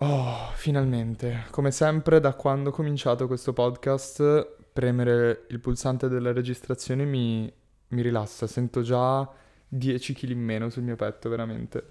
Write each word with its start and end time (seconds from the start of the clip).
Oh, 0.00 0.50
finalmente. 0.54 1.46
Come 1.50 1.70
sempre, 1.72 2.20
da 2.20 2.34
quando 2.34 2.70
ho 2.70 2.72
cominciato 2.72 3.26
questo 3.26 3.52
podcast, 3.52 4.46
premere 4.72 5.46
il 5.48 5.58
pulsante 5.58 6.08
della 6.08 6.32
registrazione 6.32 7.04
mi, 7.04 7.52
mi 7.88 8.02
rilassa. 8.02 8.46
Sento 8.46 8.82
già 8.82 9.28
10 9.66 10.14
kg 10.14 10.30
in 10.30 10.40
meno 10.40 10.70
sul 10.70 10.84
mio 10.84 10.94
petto, 10.94 11.28
veramente. 11.28 11.84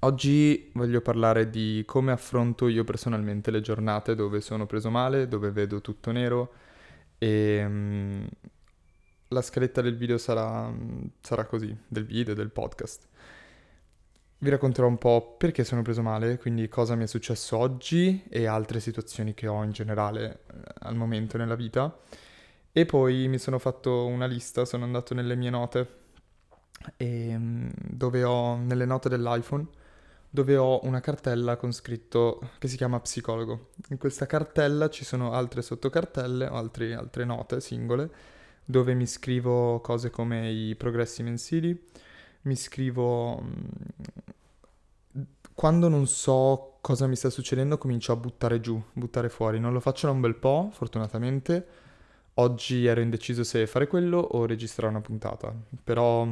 Oggi 0.00 0.70
voglio 0.74 1.00
parlare 1.00 1.48
di 1.48 1.82
come 1.86 2.12
affronto 2.12 2.68
io 2.68 2.84
personalmente 2.84 3.50
le 3.50 3.60
giornate 3.60 4.14
dove 4.14 4.40
sono 4.40 4.66
preso 4.66 4.90
male, 4.90 5.28
dove 5.28 5.50
vedo 5.50 5.80
tutto 5.80 6.12
nero 6.12 6.52
e 7.18 7.64
um, 7.64 8.26
la 9.28 9.42
scaletta 9.42 9.80
del 9.80 9.96
video 9.96 10.18
sarà, 10.18 10.72
sarà 11.20 11.44
così, 11.46 11.74
del 11.88 12.04
video, 12.04 12.34
del 12.34 12.50
podcast. 12.50 13.08
Vi 14.42 14.50
racconterò 14.50 14.88
un 14.88 14.98
po' 14.98 15.36
perché 15.38 15.62
sono 15.62 15.82
preso 15.82 16.02
male, 16.02 16.36
quindi 16.36 16.68
cosa 16.68 16.96
mi 16.96 17.04
è 17.04 17.06
successo 17.06 17.56
oggi 17.56 18.24
e 18.28 18.46
altre 18.46 18.80
situazioni 18.80 19.34
che 19.34 19.46
ho 19.46 19.62
in 19.62 19.70
generale 19.70 20.40
eh, 20.52 20.62
al 20.80 20.96
momento 20.96 21.38
nella 21.38 21.54
vita. 21.54 21.96
E 22.72 22.84
poi 22.84 23.28
mi 23.28 23.38
sono 23.38 23.60
fatto 23.60 24.04
una 24.04 24.26
lista, 24.26 24.64
sono 24.64 24.82
andato 24.82 25.14
nelle 25.14 25.36
mie 25.36 25.50
note, 25.50 25.88
e, 26.96 27.28
ehm, 27.28 27.70
dove 27.76 28.24
ho, 28.24 28.56
nelle 28.56 28.84
note 28.84 29.08
dell'iPhone, 29.08 29.64
dove 30.28 30.56
ho 30.56 30.80
una 30.86 30.98
cartella 30.98 31.54
con 31.54 31.70
scritto 31.72 32.50
che 32.58 32.66
si 32.66 32.76
chiama 32.76 32.98
psicologo. 32.98 33.68
In 33.90 33.98
questa 33.98 34.26
cartella 34.26 34.90
ci 34.90 35.04
sono 35.04 35.34
altre 35.34 35.62
sottocartelle, 35.62 36.46
altri, 36.46 36.92
altre 36.94 37.24
note 37.24 37.60
singole, 37.60 38.10
dove 38.64 38.94
mi 38.94 39.06
scrivo 39.06 39.80
cose 39.80 40.10
come 40.10 40.50
i 40.50 40.74
progressi 40.74 41.22
mensili, 41.22 41.90
mi 42.42 42.56
scrivo 42.56 43.40
mm, 43.40 45.20
quando 45.54 45.88
non 45.88 46.06
so 46.06 46.78
cosa 46.80 47.06
mi 47.06 47.16
sta 47.16 47.30
succedendo 47.30 47.78
comincio 47.78 48.12
a 48.12 48.16
buttare 48.16 48.60
giù, 48.60 48.82
buttare 48.92 49.28
fuori. 49.28 49.60
Non 49.60 49.72
lo 49.72 49.80
faccio 49.80 50.06
da 50.06 50.12
un 50.12 50.20
bel 50.20 50.34
po', 50.34 50.70
fortunatamente. 50.72 51.66
Oggi 52.34 52.86
ero 52.86 53.00
indeciso 53.00 53.44
se 53.44 53.66
fare 53.66 53.86
quello 53.86 54.18
o 54.18 54.46
registrare 54.46 54.90
una 54.90 55.02
puntata, 55.02 55.54
però 55.84 56.26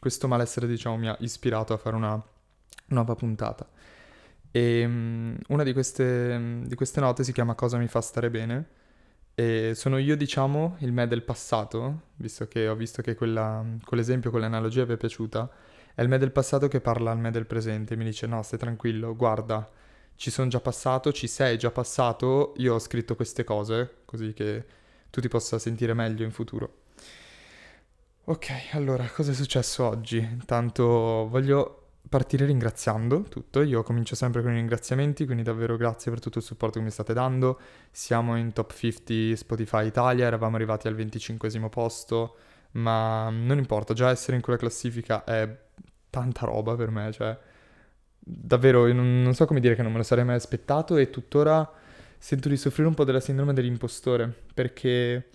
questo 0.00 0.26
malessere 0.26 0.66
diciamo 0.66 0.96
mi 0.96 1.08
ha 1.08 1.16
ispirato 1.20 1.72
a 1.74 1.76
fare 1.76 1.96
una 1.96 2.20
nuova 2.86 3.14
puntata. 3.14 3.68
E 4.50 4.84
um, 4.84 5.36
una 5.48 5.62
di 5.62 5.72
queste, 5.72 6.60
di 6.64 6.74
queste 6.74 7.00
note 7.00 7.24
si 7.24 7.32
chiama 7.32 7.54
Cosa 7.54 7.76
mi 7.76 7.88
fa 7.88 8.00
stare 8.00 8.30
bene 8.30 8.82
e 9.34 9.72
sono 9.74 9.98
io 9.98 10.16
diciamo 10.16 10.76
il 10.80 10.92
me 10.92 11.06
del 11.06 11.22
passato, 11.22 12.02
visto 12.16 12.46
che 12.46 12.68
ho 12.68 12.74
visto 12.74 13.02
che 13.02 13.14
quella, 13.14 13.64
quell'esempio, 13.84 14.30
quell'analogia 14.30 14.84
vi 14.84 14.92
è 14.94 14.96
piaciuta 14.96 15.50
è 15.94 16.02
il 16.02 16.08
me 16.08 16.18
del 16.18 16.32
passato 16.32 16.66
che 16.68 16.80
parla 16.80 17.12
al 17.12 17.18
me 17.18 17.30
del 17.30 17.46
presente, 17.46 17.96
mi 17.96 18.04
dice 18.04 18.26
no, 18.26 18.42
stai 18.42 18.58
tranquillo, 18.58 19.14
guarda, 19.14 19.68
ci 20.16 20.30
sono 20.30 20.48
già 20.48 20.60
passato, 20.60 21.12
ci 21.12 21.28
sei 21.28 21.56
già 21.56 21.70
passato, 21.70 22.54
io 22.56 22.74
ho 22.74 22.78
scritto 22.80 23.14
queste 23.14 23.44
cose, 23.44 23.98
così 24.04 24.32
che 24.32 24.64
tu 25.10 25.20
ti 25.20 25.28
possa 25.28 25.58
sentire 25.58 25.94
meglio 25.94 26.24
in 26.24 26.32
futuro. 26.32 26.82
Ok, 28.24 28.70
allora, 28.72 29.06
cosa 29.08 29.30
è 29.32 29.34
successo 29.34 29.86
oggi? 29.86 30.18
Intanto 30.18 31.28
voglio 31.28 31.83
partire 32.08 32.46
ringraziando 32.46 33.22
tutto. 33.22 33.62
Io 33.62 33.82
comincio 33.82 34.14
sempre 34.14 34.42
con 34.42 34.52
i 34.52 34.56
ringraziamenti, 34.56 35.24
quindi 35.24 35.42
davvero 35.42 35.76
grazie 35.76 36.10
per 36.10 36.20
tutto 36.20 36.38
il 36.38 36.44
supporto 36.44 36.78
che 36.78 36.84
mi 36.84 36.90
state 36.90 37.12
dando. 37.12 37.58
Siamo 37.90 38.36
in 38.36 38.52
top 38.52 38.72
50 38.72 39.36
Spotify 39.36 39.86
Italia, 39.86 40.26
eravamo 40.26 40.56
arrivati 40.56 40.86
al 40.86 40.94
25 40.94 41.68
posto, 41.68 42.36
ma 42.72 43.30
non 43.30 43.58
importa, 43.58 43.94
già 43.94 44.10
essere 44.10 44.36
in 44.36 44.42
quella 44.42 44.58
classifica 44.58 45.24
è 45.24 45.62
tanta 46.10 46.46
roba 46.46 46.76
per 46.76 46.90
me, 46.90 47.12
cioè 47.12 47.36
davvero 48.18 48.90
non, 48.92 49.22
non, 49.22 49.34
so 49.34 49.44
come 49.44 49.60
dire 49.60 49.74
che 49.74 49.82
non 49.82 49.92
me 49.92 49.98
lo 49.98 50.04
sarei 50.04 50.24
mai 50.24 50.36
aspettato 50.36 50.96
e 50.96 51.10
tuttora 51.10 51.70
sento 52.16 52.48
di 52.48 52.56
soffrire 52.56 52.88
un 52.88 52.94
po' 52.94 53.04
della 53.04 53.20
sindrome 53.20 53.52
dell'impostore, 53.52 54.32
perché 54.54 55.28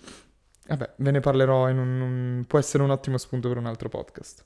vabbè, 0.66 0.94
ve 0.96 1.10
ne 1.10 1.20
parlerò 1.20 1.68
in 1.68 1.78
un, 1.78 2.00
un 2.00 2.44
può 2.46 2.58
essere 2.58 2.82
un 2.82 2.90
ottimo 2.90 3.18
spunto 3.18 3.48
per 3.48 3.58
un 3.58 3.66
altro 3.66 3.88
podcast. 3.88 4.44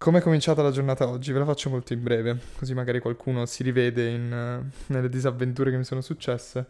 Come 0.00 0.20
è 0.20 0.22
cominciata 0.22 0.62
la 0.62 0.70
giornata 0.70 1.06
oggi? 1.06 1.30
Ve 1.30 1.40
la 1.40 1.44
faccio 1.44 1.68
molto 1.68 1.92
in 1.92 2.02
breve, 2.02 2.38
così 2.56 2.72
magari 2.72 3.00
qualcuno 3.00 3.44
si 3.44 3.62
rivede 3.62 4.08
in, 4.08 4.64
nelle 4.86 5.08
disavventure 5.10 5.70
che 5.70 5.76
mi 5.76 5.84
sono 5.84 6.00
successe 6.00 6.66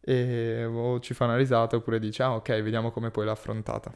e 0.00 0.66
o 0.66 1.00
ci 1.00 1.14
fa 1.14 1.24
una 1.24 1.36
risata 1.36 1.76
oppure 1.76 1.98
dice 1.98 2.22
ah 2.22 2.34
ok, 2.34 2.60
vediamo 2.60 2.90
come 2.90 3.10
poi 3.10 3.24
l'ha 3.24 3.32
affrontata. 3.32 3.90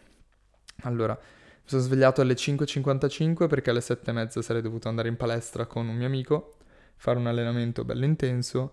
Allora, 0.85 1.13
mi 1.13 1.63
sono 1.67 1.83
svegliato 1.83 2.23
alle 2.23 2.33
5.55 2.33 3.47
perché 3.47 3.69
alle 3.69 3.81
7.30 3.81 4.41
sarei 4.41 4.63
dovuto 4.63 4.89
andare 4.89 5.09
in 5.09 5.19
palestra 5.19 5.67
con 5.67 5.87
un 5.87 5.95
mio 5.95 6.07
amico, 6.07 6.55
fare 6.97 7.19
un 7.19 7.27
allenamento 7.27 7.85
bello 7.85 8.07
intenso. 8.07 8.73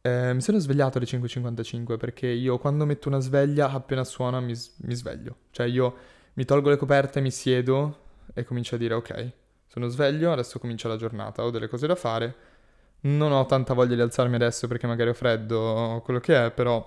Eh, 0.00 0.34
mi 0.34 0.40
sono 0.40 0.58
svegliato 0.58 0.98
alle 0.98 1.06
5.55 1.06 1.98
perché 1.98 2.26
io 2.26 2.58
quando 2.58 2.84
metto 2.84 3.06
una 3.06 3.20
sveglia 3.20 3.70
appena 3.70 4.02
suona 4.02 4.40
mi, 4.40 4.54
mi 4.78 4.94
sveglio. 4.96 5.36
Cioè 5.52 5.66
io 5.66 5.94
mi 6.32 6.44
tolgo 6.44 6.68
le 6.68 6.76
coperte, 6.76 7.20
mi 7.20 7.30
siedo 7.30 7.98
e 8.34 8.42
comincio 8.42 8.74
a 8.74 8.78
dire 8.78 8.94
ok, 8.94 9.32
sono 9.72 9.88
sveglio, 9.88 10.32
adesso 10.32 10.58
comincia 10.58 10.86
la 10.86 10.96
giornata, 10.96 11.42
ho 11.42 11.50
delle 11.50 11.66
cose 11.66 11.86
da 11.86 11.94
fare. 11.94 12.34
Non 13.04 13.32
ho 13.32 13.46
tanta 13.46 13.72
voglia 13.72 13.94
di 13.94 14.02
alzarmi 14.02 14.34
adesso 14.34 14.68
perché 14.68 14.86
magari 14.86 15.08
ho 15.08 15.14
freddo 15.14 15.58
o 15.58 16.02
quello 16.02 16.20
che 16.20 16.44
è, 16.44 16.50
però 16.50 16.78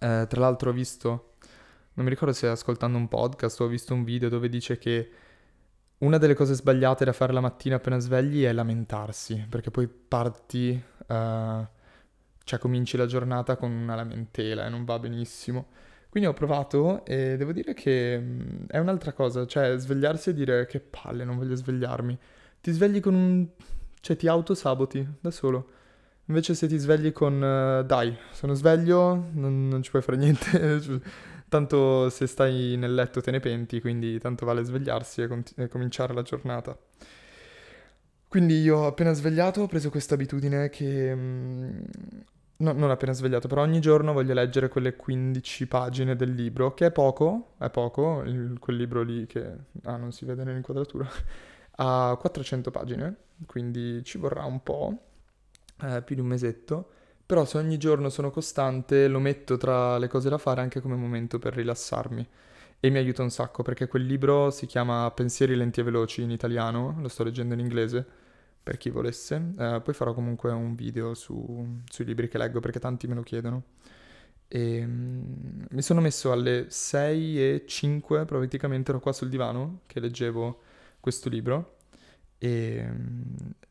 eh, 0.00 0.26
tra 0.28 0.40
l'altro 0.40 0.68
ho 0.68 0.72
visto 0.74 1.28
non 1.94 2.04
mi 2.04 2.10
ricordo 2.10 2.34
se 2.34 2.46
ascoltando 2.46 2.98
un 2.98 3.08
podcast 3.08 3.60
o 3.60 3.64
ho 3.64 3.68
visto 3.68 3.94
un 3.94 4.04
video 4.04 4.28
dove 4.28 4.50
dice 4.50 4.76
che 4.76 5.10
una 5.98 6.18
delle 6.18 6.34
cose 6.34 6.52
sbagliate 6.52 7.06
da 7.06 7.12
fare 7.14 7.32
la 7.32 7.40
mattina 7.40 7.76
appena 7.76 7.98
svegli 7.98 8.44
è 8.44 8.52
lamentarsi, 8.52 9.46
perché 9.48 9.72
poi 9.72 9.88
parti, 9.88 10.70
uh, 11.08 11.66
cioè 12.44 12.58
cominci 12.60 12.98
la 12.98 13.06
giornata 13.06 13.56
con 13.56 13.72
una 13.72 13.94
lamentela 13.94 14.66
e 14.66 14.68
non 14.68 14.84
va 14.84 14.98
benissimo. 14.98 15.70
Quindi 16.08 16.28
ho 16.28 16.32
provato 16.32 17.04
e 17.04 17.36
devo 17.36 17.52
dire 17.52 17.74
che 17.74 18.18
mm, 18.18 18.64
è 18.68 18.78
un'altra 18.78 19.12
cosa, 19.12 19.46
cioè 19.46 19.76
svegliarsi 19.76 20.30
e 20.30 20.34
dire 20.34 20.66
che 20.66 20.80
palle, 20.80 21.24
non 21.24 21.36
voglio 21.36 21.54
svegliarmi. 21.54 22.18
Ti 22.60 22.70
svegli 22.72 23.00
con 23.00 23.14
un... 23.14 23.46
cioè 24.00 24.16
ti 24.16 24.26
autosaboti 24.26 25.06
da 25.20 25.30
solo. 25.30 25.70
Invece 26.26 26.54
se 26.54 26.66
ti 26.66 26.76
svegli 26.76 27.12
con 27.12 27.34
uh, 27.34 27.84
dai, 27.84 28.14
sono 28.32 28.54
sveglio, 28.54 29.28
non, 29.32 29.68
non 29.68 29.82
ci 29.82 29.90
puoi 29.90 30.02
fare 30.02 30.16
niente, 30.16 30.80
Tanto 31.48 32.10
se 32.10 32.26
stai 32.26 32.76
nel 32.76 32.94
letto 32.94 33.22
te 33.22 33.30
ne 33.30 33.40
penti, 33.40 33.80
quindi 33.80 34.18
tanto 34.18 34.44
vale 34.44 34.62
svegliarsi 34.64 35.22
e, 35.22 35.26
con- 35.26 35.42
e 35.56 35.68
cominciare 35.68 36.12
la 36.12 36.20
giornata. 36.22 36.78
Quindi 38.28 38.60
io 38.60 38.86
appena 38.86 39.14
svegliato 39.14 39.62
ho 39.62 39.66
preso 39.66 39.90
questa 39.90 40.14
abitudine 40.14 40.68
che... 40.68 41.14
Mm, 41.14 41.80
no, 42.58 42.72
non 42.72 42.90
appena 42.90 43.12
svegliato, 43.12 43.48
però 43.48 43.62
ogni 43.62 43.80
giorno 43.80 44.12
voglio 44.12 44.34
leggere 44.34 44.68
quelle 44.68 44.96
15 44.96 45.66
pagine 45.66 46.16
del 46.16 46.32
libro, 46.32 46.74
che 46.74 46.86
è 46.86 46.92
poco, 46.92 47.54
è 47.58 47.70
poco, 47.70 48.22
il, 48.22 48.58
quel 48.58 48.76
libro 48.76 49.02
lì 49.02 49.26
che... 49.26 49.56
Ah, 49.84 49.96
non 49.96 50.12
si 50.12 50.24
vede 50.24 50.44
nell'inquadratura. 50.44 51.08
ha 51.80 52.16
400 52.18 52.70
pagine, 52.70 53.16
quindi 53.46 54.02
ci 54.04 54.18
vorrà 54.18 54.44
un 54.44 54.62
po', 54.62 54.98
eh, 55.82 56.02
più 56.02 56.14
di 56.14 56.20
un 56.20 56.28
mesetto. 56.28 56.90
Però 57.26 57.44
se 57.44 57.58
ogni 57.58 57.76
giorno 57.76 58.08
sono 58.08 58.30
costante 58.30 59.06
lo 59.06 59.18
metto 59.20 59.58
tra 59.58 59.98
le 59.98 60.08
cose 60.08 60.30
da 60.30 60.38
fare 60.38 60.62
anche 60.62 60.80
come 60.80 60.96
momento 60.96 61.38
per 61.38 61.54
rilassarmi. 61.54 62.26
E 62.80 62.90
mi 62.90 62.98
aiuta 62.98 63.22
un 63.22 63.30
sacco 63.30 63.62
perché 63.62 63.86
quel 63.86 64.04
libro 64.06 64.50
si 64.50 64.66
chiama 64.66 65.10
Pensieri 65.10 65.54
lenti 65.56 65.80
e 65.80 65.82
veloci 65.82 66.22
in 66.22 66.30
italiano, 66.30 66.96
lo 67.00 67.08
sto 67.08 67.24
leggendo 67.24 67.54
in 67.54 67.60
inglese 67.60 68.06
per 68.68 68.76
chi 68.76 68.90
volesse. 68.90 69.52
Eh, 69.58 69.80
poi 69.82 69.94
farò 69.94 70.12
comunque 70.12 70.52
un 70.52 70.74
video 70.74 71.14
su, 71.14 71.80
sui 71.88 72.04
libri 72.04 72.28
che 72.28 72.36
leggo 72.36 72.60
perché 72.60 72.78
tanti 72.78 73.06
me 73.06 73.14
lo 73.14 73.22
chiedono. 73.22 73.62
E, 74.46 74.84
um, 74.84 75.66
mi 75.70 75.80
sono 75.80 76.02
messo 76.02 76.32
alle 76.32 76.66
6 76.68 77.54
e 77.54 77.64
5, 77.66 78.26
praticamente 78.26 78.90
ero 78.90 79.00
qua 79.00 79.14
sul 79.14 79.30
divano 79.30 79.80
che 79.86 80.00
leggevo 80.00 80.60
questo 81.00 81.30
libro 81.30 81.76
e, 82.36 82.86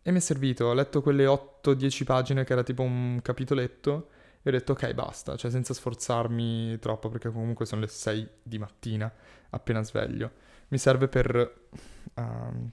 e 0.01 0.11
mi 0.11 0.17
è 0.17 0.19
servito, 0.19 0.65
ho 0.65 0.73
letto 0.73 1.03
quelle 1.03 1.25
8-10 1.25 2.03
pagine 2.03 2.43
che 2.43 2.53
era 2.53 2.63
tipo 2.63 2.81
un 2.81 3.19
capitoletto 3.21 4.09
e 4.41 4.49
ho 4.49 4.51
detto 4.51 4.71
ok 4.71 4.93
basta, 4.93 5.35
cioè 5.35 5.51
senza 5.51 5.75
sforzarmi 5.75 6.79
troppo 6.79 7.09
perché 7.09 7.29
comunque 7.29 7.67
sono 7.67 7.81
le 7.81 7.87
6 7.87 8.27
di 8.41 8.57
mattina 8.57 9.11
appena 9.51 9.83
sveglio. 9.83 10.31
Mi 10.69 10.79
serve 10.79 11.07
per, 11.07 11.67
uh, 12.15 12.69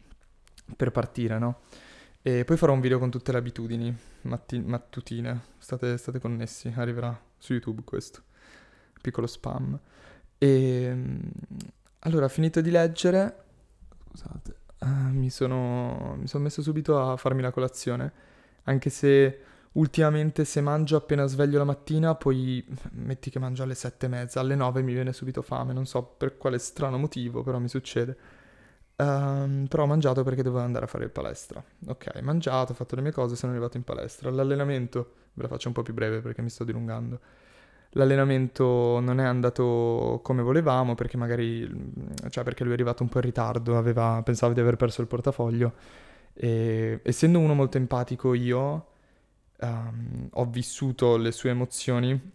per 0.75 0.91
partire, 0.91 1.38
no? 1.38 1.61
E 2.26 2.47
poi 2.47 2.56
farò 2.56 2.73
un 2.73 2.81
video 2.81 2.99
con 2.99 3.11
tutte 3.11 3.32
le 3.32 3.37
abitudini 3.37 3.94
matti- 4.23 4.59
mattutine, 4.59 5.43
state, 5.59 5.99
state 5.99 6.19
connessi, 6.19 6.73
arriverà 6.75 7.15
su 7.37 7.53
YouTube 7.53 7.82
questo, 7.85 8.23
piccolo 9.03 9.26
spam. 9.26 9.79
E 10.38 10.97
allora, 11.99 12.29
finito 12.29 12.62
di 12.62 12.71
leggere, 12.71 13.44
scusate, 14.09 14.56
uh, 14.79 14.87
mi, 15.11 15.29
sono, 15.29 16.17
mi 16.19 16.26
sono 16.26 16.44
messo 16.44 16.62
subito 16.62 16.99
a 16.99 17.19
farmi 17.19 17.43
la 17.43 17.50
colazione, 17.50 18.11
anche 18.62 18.88
se 18.88 19.41
ultimamente 19.73 20.47
se 20.47 20.62
mangio 20.62 20.97
appena 20.97 21.27
sveglio 21.27 21.59
la 21.59 21.65
mattina, 21.65 22.15
poi 22.15 22.65
metti 22.93 23.29
che 23.29 23.38
mangio 23.38 23.65
alle 23.65 23.75
sette 23.75 24.06
e 24.06 24.09
mezza, 24.09 24.41
alle 24.41 24.55
nove 24.55 24.81
mi 24.81 24.94
viene 24.94 25.12
subito 25.12 25.43
fame, 25.43 25.75
non 25.75 25.85
so 25.85 26.03
per 26.03 26.38
quale 26.38 26.56
strano 26.56 26.97
motivo, 26.97 27.43
però 27.43 27.59
mi 27.59 27.69
succede. 27.69 28.17
Um, 28.96 29.67
però 29.69 29.82
ho 29.82 29.87
mangiato 29.87 30.23
perché 30.23 30.43
dovevo 30.43 30.64
andare 30.64 30.85
a 30.85 30.88
fare 30.88 31.05
il 31.05 31.11
palestra. 31.11 31.62
Ok, 31.88 32.20
mangiato, 32.20 32.73
ho 32.73 32.75
fatto 32.75 32.94
le 32.94 33.02
mie 33.02 33.12
cose, 33.12 33.35
sono 33.37 33.52
arrivato 33.52 33.76
in 33.76 33.82
palestra. 33.82 34.31
L'allenamento, 34.31 35.12
ve 35.35 35.43
la 35.43 35.49
faccio 35.49 35.69
un 35.69 35.75
po' 35.75 35.82
più 35.82 35.94
breve 35.94 36.20
perché 36.20 36.43
mi 36.43 36.50
sto 36.50 36.64
dilungando. 36.64 37.20
L'allenamento 37.96 39.00
non 39.00 39.20
è 39.20 39.25
andato 39.25 40.20
come 40.23 40.43
volevamo 40.43 40.94
perché 40.94 41.17
magari, 41.17 41.69
cioè 42.29 42.44
perché 42.44 42.62
lui 42.62 42.73
è 42.73 42.75
arrivato 42.75 43.02
un 43.02 43.08
po' 43.08 43.19
in 43.19 43.25
ritardo, 43.25 43.76
aveva, 43.76 44.20
pensava 44.25 44.52
di 44.52 44.61
aver 44.61 44.76
perso 44.76 45.00
il 45.00 45.06
portafoglio. 45.06 45.73
E 46.32 47.00
essendo 47.05 47.38
uno 47.38 47.55
molto 47.55 47.76
empatico 47.76 48.35
io, 48.35 48.87
um, 49.61 50.29
ho 50.31 50.44
vissuto 50.46 51.17
le 51.17 51.32
sue 51.32 51.50
emozioni 51.50 52.32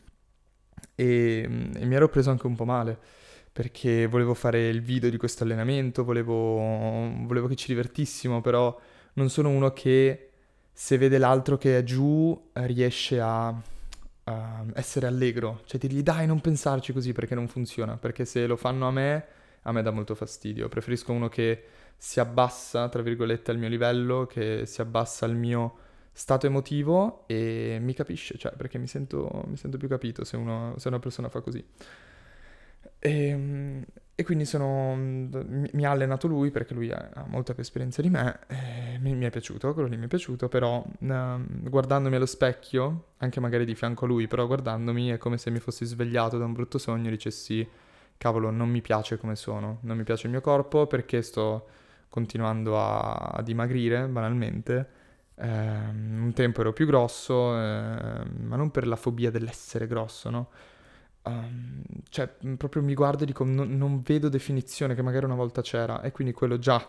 e, 0.95 1.69
e 1.75 1.85
mi 1.85 1.95
ero 1.95 2.07
preso 2.09 2.29
anche 2.29 2.47
un 2.47 2.55
po' 2.55 2.65
male 2.65 2.99
perché 3.59 4.07
volevo 4.07 4.33
fare 4.35 4.69
il 4.69 4.81
video 4.81 5.09
di 5.09 5.17
questo 5.17 5.43
allenamento, 5.43 6.05
volevo, 6.05 6.55
volevo 7.25 7.45
che 7.47 7.57
ci 7.57 7.67
divertissimo, 7.67 8.39
però 8.39 8.73
non 9.15 9.29
sono 9.29 9.49
uno 9.49 9.73
che 9.73 10.29
se 10.71 10.97
vede 10.97 11.17
l'altro 11.17 11.57
che 11.57 11.77
è 11.77 11.83
giù 11.83 12.51
riesce 12.53 13.19
a, 13.19 13.47
a 13.49 14.65
essere 14.75 15.07
allegro, 15.07 15.59
cioè 15.65 15.77
dirgli 15.77 16.01
dai 16.01 16.25
non 16.25 16.39
pensarci 16.39 16.93
così 16.93 17.11
perché 17.11 17.35
non 17.35 17.49
funziona, 17.49 17.97
perché 17.97 18.23
se 18.23 18.47
lo 18.47 18.55
fanno 18.55 18.87
a 18.87 18.91
me, 18.91 19.25
a 19.63 19.73
me 19.73 19.81
dà 19.81 19.91
molto 19.91 20.15
fastidio, 20.15 20.69
preferisco 20.69 21.11
uno 21.11 21.27
che 21.27 21.61
si 21.97 22.21
abbassa, 22.21 22.87
tra 22.87 23.01
virgolette, 23.01 23.51
al 23.51 23.57
mio 23.57 23.67
livello, 23.67 24.25
che 24.25 24.65
si 24.67 24.79
abbassa 24.79 25.25
al 25.25 25.35
mio 25.35 25.79
stato 26.13 26.45
emotivo 26.45 27.25
e 27.27 27.77
mi 27.81 27.93
capisce, 27.93 28.37
cioè 28.37 28.53
perché 28.53 28.77
mi 28.77 28.87
sento, 28.87 29.43
mi 29.47 29.57
sento 29.57 29.75
più 29.75 29.89
capito 29.89 30.23
se, 30.23 30.37
uno, 30.37 30.75
se 30.77 30.87
una 30.87 30.99
persona 30.99 31.27
fa 31.27 31.41
così. 31.41 31.61
E, 32.99 33.27
ehm, 33.27 33.85
e 34.19 34.23
quindi 34.25 34.43
sono, 34.43 34.95
mi, 34.95 35.85
ha 35.85 35.91
allenato 35.91 36.27
lui 36.27 36.51
perché 36.51 36.73
lui 36.73 36.91
ha 36.91 37.25
molta 37.27 37.53
più 37.53 37.61
esperienza 37.61 38.01
di 38.01 38.09
me, 38.09 38.39
mi, 38.99 39.15
mi, 39.15 39.23
è 39.23 39.29
piaciuto, 39.29 39.73
quello 39.73 39.87
lì 39.87 39.95
mi 39.95 40.05
è 40.05 40.07
piaciuto, 40.09 40.49
però 40.49 40.85
uh, 40.85 41.07
guardandomi 41.69 42.17
allo 42.17 42.25
specchio, 42.25 43.11
anche 43.19 43.39
magari 43.39 43.63
di 43.63 43.75
fianco 43.75 44.03
a 44.03 44.09
lui, 44.09 44.27
però 44.27 44.45
guardandomi 44.45 45.11
è 45.11 45.17
come 45.17 45.37
se 45.37 45.51
mi 45.51 45.59
fossi 45.59 45.85
svegliato 45.85 46.37
da 46.37 46.43
un 46.43 46.51
brutto 46.51 46.77
sogno 46.77 47.07
e 47.07 47.11
dicessi, 47.11 47.65
cavolo, 48.17 48.49
non 48.49 48.67
mi 48.67 48.81
piace 48.81 49.17
come 49.17 49.37
sono, 49.37 49.77
non 49.83 49.95
mi 49.95 50.03
piace 50.03 50.25
il 50.25 50.33
mio 50.33 50.41
corpo 50.41 50.85
perché 50.85 51.21
sto 51.21 51.67
continuando 52.09 52.77
a, 52.77 53.13
a 53.13 53.41
dimagrire 53.41 54.05
banalmente. 54.07 54.89
Eh, 55.35 55.47
un 55.47 56.33
tempo 56.35 56.59
ero 56.59 56.73
più 56.73 56.85
grosso, 56.85 57.55
eh, 57.55 58.25
ma 58.41 58.57
non 58.57 58.69
per 58.69 58.85
la 58.85 58.97
fobia 58.97 59.31
dell'essere 59.31 59.87
grosso, 59.87 60.29
no? 60.29 60.49
Um, 61.23 61.83
cioè, 62.09 62.27
proprio 62.57 62.81
mi 62.81 62.93
guardo 62.93 63.23
e 63.23 63.25
dico, 63.25 63.43
no, 63.43 63.63
non 63.65 64.01
vedo 64.01 64.29
definizione 64.29 64.95
che 64.95 65.01
magari 65.01 65.25
una 65.25 65.35
volta 65.35 65.61
c'era, 65.61 66.01
e 66.01 66.11
quindi 66.11 66.33
quello 66.33 66.57
già 66.57 66.83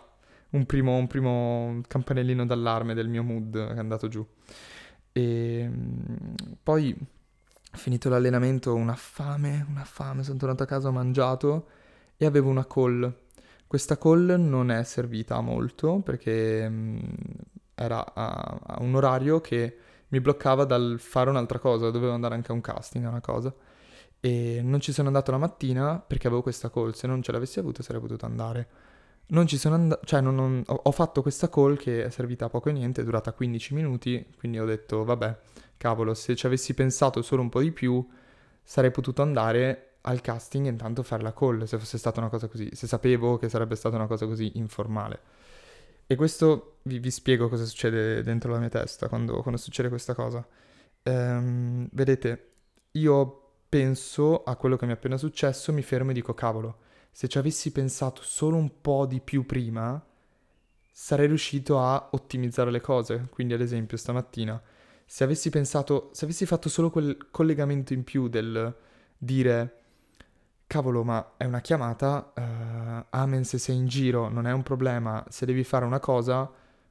un 0.51 0.67
primo, 0.67 0.97
un 0.97 1.07
primo 1.07 1.81
campanellino 1.87 2.47
d'allarme 2.47 2.95
del 2.95 3.09
mio 3.09 3.23
mood 3.23 3.53
che 3.53 3.75
è 3.75 3.79
andato 3.79 4.09
giù. 4.09 4.27
E 5.13 5.69
um, 5.69 6.35
poi, 6.63 6.97
finito 7.73 8.09
l'allenamento, 8.09 8.75
una 8.75 8.95
fame, 8.95 9.67
una 9.69 9.85
fame, 9.85 10.23
sono 10.23 10.39
tornato 10.39 10.63
a 10.63 10.67
casa, 10.67 10.89
ho 10.89 10.93
mangiato 10.93 11.69
e 12.17 12.27
avevo 12.27 12.51
una 12.51 12.67
call. 12.67 13.13
Questa 13.67 13.99
call 13.99 14.37
non 14.39 14.71
è 14.71 14.83
servita 14.85 15.41
molto 15.41 16.01
perché 16.01 16.67
um, 16.69 17.01
era 17.75 18.05
a, 18.15 18.61
a 18.63 18.83
un 18.83 18.95
orario 18.95 19.41
che 19.41 19.77
mi 20.09 20.21
bloccava 20.21 20.65
dal 20.65 20.97
fare 20.99 21.31
un'altra 21.31 21.59
cosa, 21.59 21.91
dovevo 21.91 22.13
andare 22.13 22.35
anche 22.35 22.51
a 22.51 22.55
un 22.55 22.61
casting, 22.61 23.07
una 23.07 23.21
cosa 23.21 23.55
e 24.21 24.61
non 24.63 24.81
ci 24.81 24.93
sono 24.93 25.09
andato 25.09 25.31
la 25.31 25.39
mattina 25.39 25.99
perché 25.99 26.27
avevo 26.27 26.43
questa 26.43 26.71
call, 26.71 26.93
se 26.93 27.07
non 27.07 27.23
ce 27.23 27.33
l'avessi 27.33 27.59
avuta 27.59 27.83
sarei 27.83 28.01
potuto 28.01 28.27
andare. 28.27 28.69
Non 29.29 29.47
ci 29.47 29.57
sono 29.57 29.77
andato, 29.77 30.05
cioè 30.05 30.21
non, 30.21 30.35
non, 30.35 30.63
ho, 30.67 30.91
fatto 30.91 31.23
questa 31.23 31.49
call 31.49 31.77
che 31.77 32.05
è 32.05 32.11
servita 32.11 32.47
a 32.47 32.49
poco 32.49 32.69
e 32.69 32.73
niente, 32.73 33.01
è 33.01 33.05
durata 33.05 33.33
15 33.33 33.75
minuti, 33.75 34.27
quindi 34.37 34.59
ho 34.59 34.65
detto 34.65 35.05
vabbè, 35.05 35.39
cavolo, 35.77 36.15
se 36.15 36.35
ci 36.37 36.47
avessi 36.47 36.75
pensato 36.75 37.23
solo 37.23 37.43
un 37.43 37.49
po' 37.49 37.61
di 37.61 37.71
più 37.73 38.07
sarei 38.63 38.91
potuto 38.91 39.23
andare 39.23 39.95
al 40.03 40.21
casting 40.21 40.67
e 40.67 40.71
intanto 40.71 41.03
fare 41.03 41.23
la 41.23 41.33
call, 41.33 41.65
se 41.65 41.79
fosse 41.79 41.97
stata 41.99 42.21
una 42.21 42.29
cosa 42.29 42.49
così, 42.49 42.69
se 42.73 42.87
sapevo 42.87 43.39
che 43.39 43.49
sarebbe 43.49 43.77
stata 43.77 43.97
una 43.97 44.07
cosa 44.07 44.27
così 44.27 44.53
informale. 44.55 45.21
E 46.07 46.17
questo 46.17 46.79
vi, 46.83 46.99
vi 46.99 47.11
spiego 47.11 47.49
cosa 47.49 47.65
succede 47.65 48.23
dentro 48.23 48.51
la 48.51 48.59
mia 48.59 48.69
testa 48.69 49.09
quando, 49.09 49.43
quando 49.43 49.61
succede 49.61 49.89
questa 49.89 50.15
cosa. 50.15 50.45
Ehm, 51.05 51.89
vedete, 51.93 52.49
io 52.93 53.50
penso 53.71 54.43
a 54.43 54.57
quello 54.57 54.77
che 54.77 54.85
mi 54.85 54.91
è 54.91 54.97
appena 54.97 55.17
successo, 55.17 55.73
mi 55.73 55.83
fermo 55.83 56.11
e 56.11 56.15
dico 56.15 56.35
cavolo, 56.35 56.79
se 57.13 57.29
ci 57.29 57.39
avessi 57.39 57.71
pensato 57.71 58.21
solo 58.23 58.57
un 58.57 58.81
po' 58.81 59.07
di 59.07 59.21
più 59.21 59.47
prima, 59.47 60.05
sarei 60.91 61.29
riuscito 61.29 61.81
a 61.81 62.09
ottimizzare 62.11 62.73
le 62.73 62.81
cose. 62.81 63.29
Quindi 63.31 63.55
ad 63.55 63.61
esempio 63.61 63.97
stamattina, 63.97 64.61
se 65.07 65.25
avessi 65.25 65.51
pensato, 65.51 66.11
se 66.13 66.25
avessi 66.25 66.47
fatto 66.47 66.69
solo 66.69 66.91
quel 66.91 67.29
collegamento 67.31 67.93
in 67.95 68.03
più 68.03 68.29
del 68.29 68.75
dire 69.17 69.77
cavolo, 70.67 71.05
ma 71.05 71.35
è 71.37 71.45
una 71.45 71.61
chiamata, 71.61 72.33
uh, 72.35 73.07
amen 73.11 73.45
se 73.45 73.59
sei 73.59 73.77
in 73.77 73.87
giro, 73.87 74.29
non 74.29 74.47
è 74.47 74.53
un 74.53 74.63
problema, 74.63 75.25
se 75.29 75.47
devi 75.47 75.65
fare 75.65 75.85
una 75.85 76.01
cosa, 76.01 76.51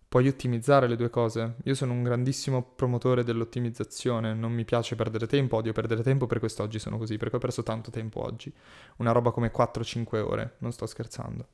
puoi 0.09 0.27
ottimizzare 0.27 0.87
le 0.87 0.95
due 0.95 1.11
cose. 1.11 1.57
Io 1.65 1.75
sono 1.75 1.93
un 1.93 2.01
grandissimo 2.01 2.63
promotore 2.63 3.23
dell'ottimizzazione, 3.23 4.33
non 4.33 4.51
mi 4.51 4.65
piace 4.65 4.95
perdere 4.95 5.27
tempo, 5.27 5.57
odio 5.57 5.71
perdere 5.71 6.01
tempo, 6.01 6.25
per 6.25 6.39
questo 6.39 6.63
oggi 6.63 6.79
sono 6.79 6.97
così, 6.97 7.17
perché 7.17 7.35
ho 7.35 7.39
perso 7.39 7.61
tanto 7.61 7.91
tempo 7.91 8.23
oggi. 8.23 8.51
Una 8.97 9.11
roba 9.11 9.29
come 9.29 9.51
4-5 9.55 10.17
ore, 10.17 10.55
non 10.57 10.71
sto 10.71 10.87
scherzando. 10.87 11.47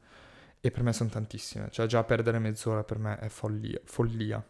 E 0.62 0.72
per 0.72 0.84
me 0.84 0.94
sono 0.94 1.10
tantissime, 1.10 1.68
cioè 1.70 1.86
già 1.86 2.04
perdere 2.06 2.40
mezz'ora 2.40 2.84
per 2.84 2.98
me 2.98 3.20
è 3.20 3.28
follia. 3.28 3.80
follia. 3.84 4.44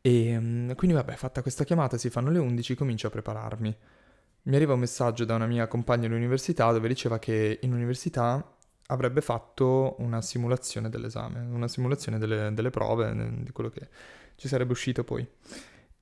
E 0.00 0.26
ehm, 0.26 0.74
quindi 0.74 0.96
vabbè, 0.96 1.14
fatta 1.14 1.40
questa 1.40 1.62
chiamata, 1.62 1.96
si 1.96 2.10
fanno 2.10 2.30
le 2.30 2.40
11, 2.40 2.74
comincio 2.74 3.06
a 3.06 3.10
prepararmi. 3.10 3.76
Mi 4.42 4.56
arriva 4.56 4.74
un 4.74 4.80
messaggio 4.80 5.24
da 5.24 5.36
una 5.36 5.46
mia 5.46 5.68
compagna 5.68 6.08
all'università 6.08 6.72
dove 6.72 6.88
diceva 6.88 7.20
che 7.20 7.60
in 7.62 7.72
università 7.72 8.44
avrebbe 8.92 9.20
fatto 9.20 9.96
una 9.98 10.20
simulazione 10.20 10.88
dell'esame, 10.88 11.40
una 11.40 11.68
simulazione 11.68 12.18
delle, 12.18 12.52
delle 12.52 12.70
prove, 12.70 13.40
di 13.42 13.50
quello 13.50 13.70
che 13.70 13.88
ci 14.36 14.48
sarebbe 14.48 14.72
uscito 14.72 15.02
poi. 15.02 15.26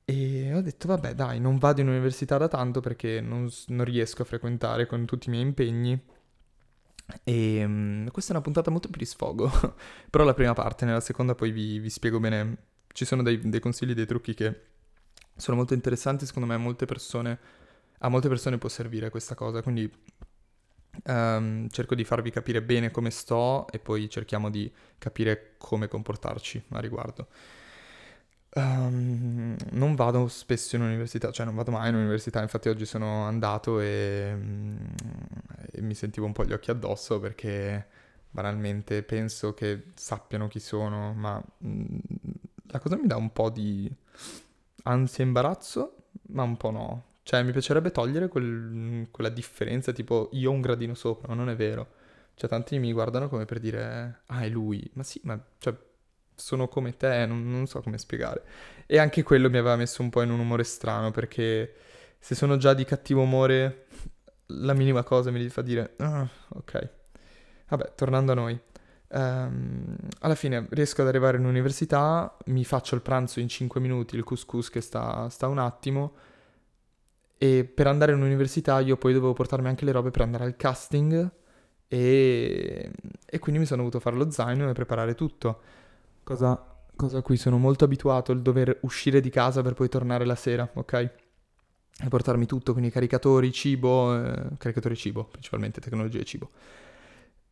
E 0.05 0.53
ho 0.53 0.61
detto, 0.61 0.89
vabbè, 0.89 1.15
dai, 1.15 1.39
non 1.39 1.59
vado 1.59 1.81
in 1.81 1.89
università 1.89 2.37
da 2.37 2.49
tanto 2.49 2.81
perché 2.81 3.21
non, 3.21 3.49
non 3.69 3.85
riesco 3.85 4.23
a 4.23 4.25
frequentare 4.25 4.87
con 4.87 5.05
tutti 5.07 5.29
i 5.29 5.31
miei 5.31 5.45
impegni. 5.45 6.01
E 7.23 7.65
um, 7.65 8.11
questa 8.11 8.33
è 8.33 8.35
una 8.35 8.45
puntata 8.45 8.71
molto 8.71 8.89
più 8.89 8.99
di 8.99 9.07
sfogo. 9.07 9.49
Però 10.11 10.25
la 10.25 10.35
prima 10.35 10.53
parte, 10.53 10.85
nella 10.85 11.01
seconda 11.01 11.37
poi 11.37 11.53
vi, 11.53 11.79
vi 11.79 11.91
spiego 11.91 12.19
bene. 12.19 12.57
Ci 12.93 13.05
sono 13.05 13.23
dei, 13.23 13.39
dei, 13.39 13.61
consigli, 13.61 13.95
dei 13.95 14.07
trucchi 14.07 14.35
che 14.35 14.61
sono 15.37 15.57
molto 15.57 15.75
interessanti, 15.75 16.27
secondo 16.27 16.49
me 16.49 16.57
molte 16.57 16.87
persone, 16.87 17.39
a 17.99 18.09
molte 18.09 18.29
persone 18.29 18.59
può 18.59 18.69
servire 18.69 19.11
questa 19.11 19.37
cosa. 19.37 19.63
Quindi 19.63 19.89
Um, 21.05 21.69
cerco 21.71 21.95
di 21.95 22.05
farvi 22.05 22.31
capire 22.31 22.61
bene 22.63 22.91
come 22.91 23.11
sto 23.11 23.67
e 23.71 23.79
poi 23.79 24.11
cerchiamo 24.11 24.51
di 24.51 24.71
capire 24.99 25.55
come 25.57 25.89
comportarci 25.89 26.63
a 26.71 26.81
riguardo. 26.81 27.29
Um, 28.53 29.57
non 29.71 29.95
vado 29.95 30.27
spesso 30.27 30.75
in 30.77 30.83
università, 30.83 31.31
cioè 31.31 31.47
non 31.47 31.55
vado 31.55 31.71
mai 31.71 31.89
in 31.89 31.95
università, 31.95 32.43
infatti 32.43 32.69
oggi 32.69 32.85
sono 32.85 33.25
andato 33.25 33.79
e, 33.81 34.33
um, 34.35 34.93
e 35.71 35.81
mi 35.81 35.95
sentivo 35.95 36.27
un 36.27 36.33
po' 36.33 36.45
gli 36.45 36.53
occhi 36.53 36.71
addosso 36.71 37.21
perché 37.21 37.87
banalmente 38.29 39.03
penso 39.05 39.55
che 39.55 39.93
sappiano 39.95 40.49
chi 40.49 40.59
sono, 40.59 41.13
ma 41.15 41.43
um, 41.59 42.01
la 42.67 42.79
cosa 42.81 42.97
mi 42.97 43.07
dà 43.07 43.17
un 43.17 43.33
po' 43.33 43.51
di 43.51 43.91
ansia 44.85 45.25
e 45.25 45.27
imbarazzo, 45.27 45.97
ma 46.31 46.43
un 46.43 46.57
po' 46.57 46.71
no. 46.71 47.05
Cioè, 47.31 47.45
mi 47.45 47.53
piacerebbe 47.53 47.93
togliere 47.93 48.27
quel, 48.27 49.07
quella 49.13 49.29
differenza, 49.29 49.93
tipo 49.93 50.31
io 50.33 50.51
ho 50.51 50.53
un 50.53 50.61
gradino 50.61 50.95
sopra, 50.95 51.29
ma 51.29 51.35
non 51.35 51.49
è 51.49 51.55
vero. 51.55 51.87
Cioè, 52.35 52.51
tanti 52.51 52.77
mi 52.81 52.93
guardano 52.93 53.29
come 53.29 53.45
per 53.45 53.61
dire, 53.61 54.23
ah, 54.27 54.41
è 54.41 54.49
lui. 54.49 54.91
Ma 54.95 55.05
sì, 55.05 55.21
ma 55.23 55.41
cioè, 55.59 55.73
sono 56.35 56.67
come 56.67 56.97
te, 56.97 57.27
non, 57.27 57.49
non 57.49 57.69
so 57.69 57.83
come 57.83 57.99
spiegare. 57.99 58.43
E 58.85 58.99
anche 58.99 59.23
quello 59.23 59.49
mi 59.49 59.59
aveva 59.59 59.77
messo 59.77 60.03
un 60.03 60.11
po' 60.11 60.23
in 60.23 60.31
un 60.33 60.41
umore 60.41 60.65
strano, 60.65 61.13
perché 61.13 61.73
se 62.19 62.35
sono 62.35 62.57
già 62.57 62.75
di 62.75 62.85
cattivo 62.85 63.23
umore, 63.23 63.87
la 64.47 64.73
minima 64.75 65.05
cosa 65.05 65.31
mi 65.31 65.49
fa 65.51 65.63
dire, 65.63 65.95
ah, 65.99 66.29
ok. 66.49 66.89
Vabbè, 67.69 67.93
tornando 67.95 68.33
a 68.33 68.35
noi. 68.35 68.61
Um, 69.07 69.97
alla 70.19 70.35
fine 70.35 70.67
riesco 70.71 71.03
ad 71.03 71.07
arrivare 71.07 71.37
in 71.37 71.45
università, 71.45 72.37
mi 72.47 72.65
faccio 72.65 72.97
il 72.97 73.03
pranzo 73.03 73.39
in 73.39 73.47
5 73.47 73.81
minuti, 73.81 74.17
il 74.17 74.25
couscous 74.25 74.69
che 74.69 74.81
sta, 74.81 75.29
sta 75.29 75.47
un 75.47 75.59
attimo 75.59 76.15
e 77.43 77.65
per 77.65 77.87
andare 77.87 78.13
all'università 78.13 78.81
io 78.81 78.99
poi 78.99 79.15
dovevo 79.15 79.33
portarmi 79.33 79.67
anche 79.67 79.87
le 79.87 79.93
robe 79.93 80.11
per 80.11 80.21
andare 80.21 80.45
al 80.45 80.57
casting 80.57 81.31
e, 81.89 82.91
e 83.25 83.39
quindi 83.39 83.61
mi 83.61 83.67
sono 83.67 83.79
dovuto 83.79 83.99
fare 83.99 84.15
lo 84.17 84.31
zaino 84.31 84.69
e 84.69 84.75
preparare 84.75 85.15
tutto. 85.15 85.61
Cosa, 86.23 86.63
cosa 86.95 87.19
a 87.19 87.23
cui 87.23 87.39
sono 87.39 87.57
molto 87.57 87.85
abituato, 87.87 88.33
il 88.33 88.43
dover 88.43 88.81
uscire 88.83 89.23
di 89.23 89.31
casa 89.31 89.63
per 89.63 89.73
poi 89.73 89.89
tornare 89.89 90.27
la 90.27 90.35
sera, 90.35 90.69
ok? 90.71 90.93
E 92.03 92.09
portarmi 92.09 92.45
tutto, 92.45 92.73
quindi 92.73 92.91
caricatori, 92.91 93.51
cibo, 93.53 94.15
eh, 94.23 94.57
caricatori 94.59 94.95
cibo, 94.95 95.25
principalmente 95.25 95.81
tecnologia 95.81 96.19
e 96.19 96.25
cibo. 96.25 96.51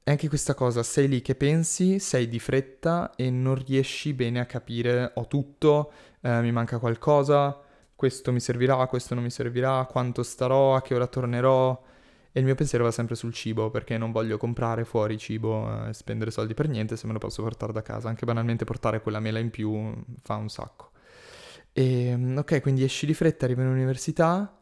è 0.02 0.11
anche 0.11 0.28
questa 0.28 0.54
cosa, 0.54 0.83
sei 0.83 1.09
lì 1.09 1.23
che 1.23 1.35
pensi, 1.35 1.99
sei 1.99 2.28
di 2.28 2.38
fretta 2.38 3.14
e 3.16 3.30
non 3.30 3.54
riesci 3.54 4.12
bene 4.12 4.40
a 4.40 4.47
capire 4.47 5.12
ho 5.14 5.26
tutto, 5.26 5.92
eh, 6.21 6.40
mi 6.42 6.52
manca 6.52 6.78
qualcosa, 6.78 7.59
questo 7.99 8.31
mi 8.31 8.38
servirà, 8.38 8.87
questo 8.87 9.14
non 9.14 9.25
mi 9.25 9.31
servirà, 9.31 9.85
quanto 9.87 10.23
starò, 10.23 10.76
a 10.76 10.83
che 10.83 10.95
ora 10.95 11.09
tornerò. 11.09 11.83
E 12.31 12.38
il 12.38 12.47
mio 12.47 12.55
pensiero 12.55 12.85
va 12.85 12.93
sempre 12.93 13.17
sul 13.17 13.33
cibo, 13.33 13.71
perché 13.71 13.99
non 13.99 14.12
voglio 14.12 14.37
comprare 14.37 14.85
fuori 14.85 15.19
cibo 15.19 15.85
e 15.85 15.93
spendere 15.95 16.31
soldi 16.31 16.55
per 16.55 16.69
niente 16.69 16.97
se 16.97 17.09
me 17.09 17.12
lo 17.12 17.19
posso 17.19 17.43
portare 17.43 17.73
da 17.73 17.83
casa. 17.83 18.09
Anche 18.09 18.25
banalmente 18.25 18.64
portare 18.64 19.00
quella 19.00 19.19
mela 19.19 19.40
in 19.40 19.50
più 19.50 19.93
fa 20.23 20.37
un 20.37 20.49
sacco. 20.49 20.93
E 21.73 22.17
ok, 22.37 22.61
quindi 22.61 22.85
esci 22.85 23.05
di 23.05 23.14
fretta, 23.14 23.47
arrivi 23.47 23.62
in 23.62 23.67
università, 23.67 24.57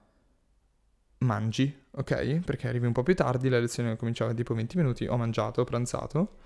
mangi, 1.19 1.79
ok? 1.91 2.41
Perché 2.43 2.69
arrivi 2.69 2.87
un 2.87 2.93
po' 2.93 3.03
più 3.03 3.15
tardi, 3.15 3.51
la 3.51 3.59
lezione 3.59 3.97
cominciava 3.97 4.33
tipo 4.33 4.55
20 4.55 4.79
minuti, 4.79 5.07
ho 5.07 5.19
mangiato, 5.19 5.61
ho 5.61 5.65
pranzato 5.65 6.37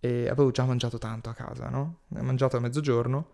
e 0.00 0.28
avevo 0.28 0.50
già 0.50 0.64
mangiato 0.64 0.98
tanto 0.98 1.30
a 1.30 1.34
casa, 1.34 1.68
no? 1.68 1.98
Ho 2.16 2.22
mangiato 2.24 2.56
a 2.56 2.60
mezzogiorno, 2.60 3.28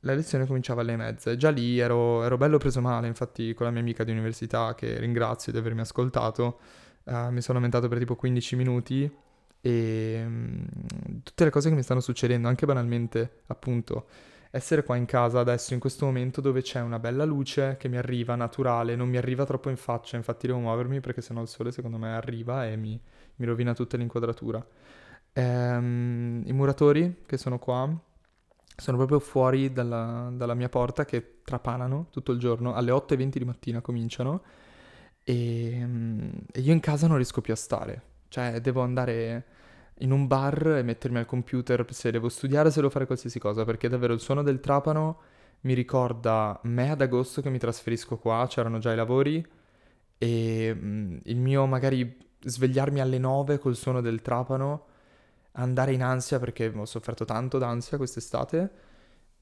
la 0.00 0.14
lezione 0.14 0.46
cominciava 0.46 0.80
alle 0.80 0.96
mezze, 0.96 1.36
già 1.36 1.50
lì 1.50 1.78
ero, 1.78 2.22
ero 2.24 2.36
bello 2.36 2.58
preso 2.58 2.80
male, 2.80 3.06
infatti 3.06 3.52
con 3.54 3.66
la 3.66 3.72
mia 3.72 3.80
amica 3.80 4.04
di 4.04 4.10
università, 4.12 4.74
che 4.74 4.98
ringrazio 4.98 5.52
di 5.52 5.58
avermi 5.58 5.80
ascoltato, 5.80 6.58
uh, 7.04 7.30
mi 7.30 7.40
sono 7.42 7.58
lamentato 7.58 7.88
per 7.88 7.98
tipo 7.98 8.16
15 8.16 8.56
minuti 8.56 9.10
e 9.60 10.22
um, 10.24 10.64
tutte 11.22 11.44
le 11.44 11.50
cose 11.50 11.68
che 11.68 11.74
mi 11.74 11.82
stanno 11.82 12.00
succedendo, 12.00 12.48
anche 12.48 12.64
banalmente, 12.64 13.42
appunto, 13.46 14.06
essere 14.50 14.82
qua 14.82 14.96
in 14.96 15.04
casa 15.04 15.38
adesso, 15.38 15.74
in 15.74 15.80
questo 15.80 16.06
momento 16.06 16.40
dove 16.40 16.62
c'è 16.62 16.80
una 16.80 16.98
bella 16.98 17.24
luce 17.24 17.76
che 17.78 17.88
mi 17.88 17.96
arriva 17.98 18.34
naturale, 18.34 18.96
non 18.96 19.08
mi 19.08 19.18
arriva 19.18 19.44
troppo 19.44 19.68
in 19.68 19.76
faccia, 19.76 20.16
infatti 20.16 20.46
devo 20.46 20.58
muovermi 20.60 21.00
perché 21.00 21.20
sennò 21.20 21.42
il 21.42 21.48
sole 21.48 21.72
secondo 21.72 21.98
me 21.98 22.12
arriva 22.14 22.66
e 22.66 22.76
mi, 22.76 23.00
mi 23.36 23.46
rovina 23.46 23.74
tutta 23.74 23.96
l'inquadratura. 23.96 24.64
Ehm, 25.32 26.42
I 26.46 26.52
muratori 26.52 27.22
che 27.26 27.36
sono 27.36 27.58
qua 27.58 27.88
sono 28.80 28.96
proprio 28.96 29.20
fuori 29.20 29.72
dalla, 29.72 30.30
dalla, 30.32 30.54
mia 30.54 30.68
porta 30.68 31.04
che 31.04 31.40
trapanano 31.44 32.06
tutto 32.10 32.32
il 32.32 32.38
giorno, 32.38 32.74
alle 32.74 32.90
8.20 32.90 33.38
di 33.38 33.44
mattina 33.44 33.80
cominciano. 33.80 34.42
E, 35.22 35.86
e 36.52 36.60
io 36.60 36.72
in 36.72 36.80
casa 36.80 37.06
non 37.06 37.16
riesco 37.16 37.40
più 37.40 37.52
a 37.52 37.56
stare, 37.56 38.02
cioè 38.28 38.60
devo 38.60 38.80
andare 38.82 39.44
in 40.00 40.12
un 40.12 40.26
bar 40.26 40.76
e 40.78 40.82
mettermi 40.82 41.18
al 41.18 41.26
computer 41.26 41.86
se 41.90 42.10
devo 42.10 42.28
studiare, 42.28 42.70
se 42.70 42.76
devo 42.76 42.90
fare 42.90 43.06
qualsiasi 43.06 43.38
cosa, 43.38 43.64
perché 43.64 43.88
davvero 43.88 44.12
il 44.12 44.20
suono 44.20 44.42
del 44.42 44.60
trapano 44.60 45.20
mi 45.62 45.74
ricorda 45.74 46.58
me 46.64 46.90
ad 46.90 47.00
agosto 47.02 47.42
che 47.42 47.50
mi 47.50 47.58
trasferisco 47.58 48.16
qua, 48.18 48.46
c'erano 48.48 48.78
già 48.78 48.92
i 48.92 48.96
lavori 48.96 49.44
e 50.16 50.74
mm, 50.74 51.18
il 51.24 51.38
mio 51.38 51.66
magari 51.66 52.16
svegliarmi 52.40 53.00
alle 53.00 53.18
9 53.18 53.58
col 53.58 53.76
suono 53.76 54.00
del 54.00 54.22
trapano, 54.22 54.86
andare 55.52 55.92
in 55.92 56.02
ansia 56.02 56.38
perché 56.38 56.72
ho 56.74 56.84
sofferto 56.84 57.24
tanto 57.24 57.58
d'ansia 57.58 57.96
quest'estate 57.96 58.70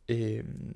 e 0.04 0.42
mm, 0.42 0.70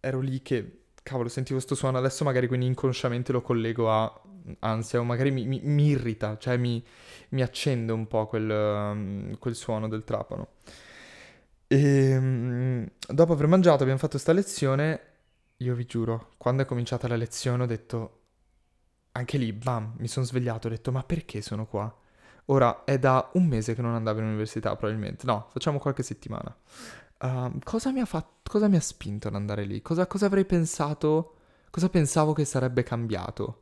ero 0.00 0.20
lì 0.20 0.42
che 0.42 0.82
cavolo, 1.02 1.28
sentivo 1.28 1.56
questo 1.56 1.74
suono, 1.74 1.98
adesso 1.98 2.24
magari 2.24 2.46
quindi 2.46 2.66
inconsciamente 2.66 3.32
lo 3.32 3.42
collego 3.42 3.90
a 3.90 4.22
ansia 4.60 5.00
o 5.00 5.04
magari 5.04 5.30
mi, 5.30 5.46
mi, 5.46 5.60
mi 5.62 5.88
irrita, 5.88 6.36
cioè 6.38 6.56
mi, 6.56 6.84
mi, 7.30 7.42
accende 7.42 7.92
un 7.92 8.06
po' 8.06 8.26
quel, 8.26 8.50
um, 8.50 9.38
quel 9.38 9.54
suono 9.54 9.88
del 9.88 10.04
trapano. 10.04 10.48
E 11.66 12.88
dopo 13.08 13.32
aver 13.32 13.46
mangiato 13.46 13.82
abbiamo 13.82 13.98
fatto 13.98 14.12
questa 14.12 14.32
lezione, 14.32 15.00
io 15.58 15.74
vi 15.74 15.86
giuro, 15.86 16.32
quando 16.36 16.62
è 16.62 16.64
cominciata 16.66 17.08
la 17.08 17.16
lezione 17.16 17.62
ho 17.62 17.66
detto, 17.66 18.20
anche 19.12 19.38
lì, 19.38 19.52
bam, 19.52 19.94
mi 19.98 20.08
sono 20.08 20.26
svegliato, 20.26 20.66
ho 20.66 20.70
detto 20.70 20.92
ma 20.92 21.02
perché 21.02 21.40
sono 21.40 21.66
qua? 21.66 21.94
Ora 22.46 22.84
è 22.84 22.98
da 22.98 23.30
un 23.34 23.46
mese 23.46 23.74
che 23.74 23.82
non 23.82 23.94
andavo 23.94 24.18
in 24.18 24.26
università 24.26 24.74
probabilmente, 24.74 25.26
no, 25.26 25.48
facciamo 25.52 25.78
qualche 25.78 26.02
settimana. 26.02 26.54
Uh, 27.20 27.58
cosa, 27.62 27.92
mi 27.92 28.00
ha 28.00 28.04
fatto, 28.04 28.50
cosa 28.50 28.66
mi 28.66 28.76
ha 28.76 28.80
spinto 28.80 29.28
ad 29.28 29.34
andare 29.34 29.64
lì? 29.64 29.80
Cosa, 29.80 30.06
cosa 30.06 30.26
avrei 30.26 30.44
pensato? 30.44 31.36
Cosa 31.70 31.88
pensavo 31.88 32.32
che 32.32 32.44
sarebbe 32.44 32.82
cambiato? 32.82 33.60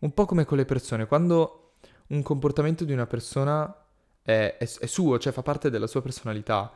Un 0.00 0.12
po' 0.12 0.26
come 0.26 0.44
con 0.44 0.58
le 0.58 0.66
persone, 0.66 1.06
quando 1.06 1.72
un 2.08 2.22
comportamento 2.22 2.84
di 2.84 2.92
una 2.92 3.06
persona 3.06 3.74
è, 4.22 4.56
è, 4.58 4.68
è, 4.78 4.86
suo, 4.86 5.18
cioè 5.18 5.32
fa 5.32 5.42
parte 5.42 5.70
della 5.70 5.86
sua 5.86 6.02
personalità, 6.02 6.72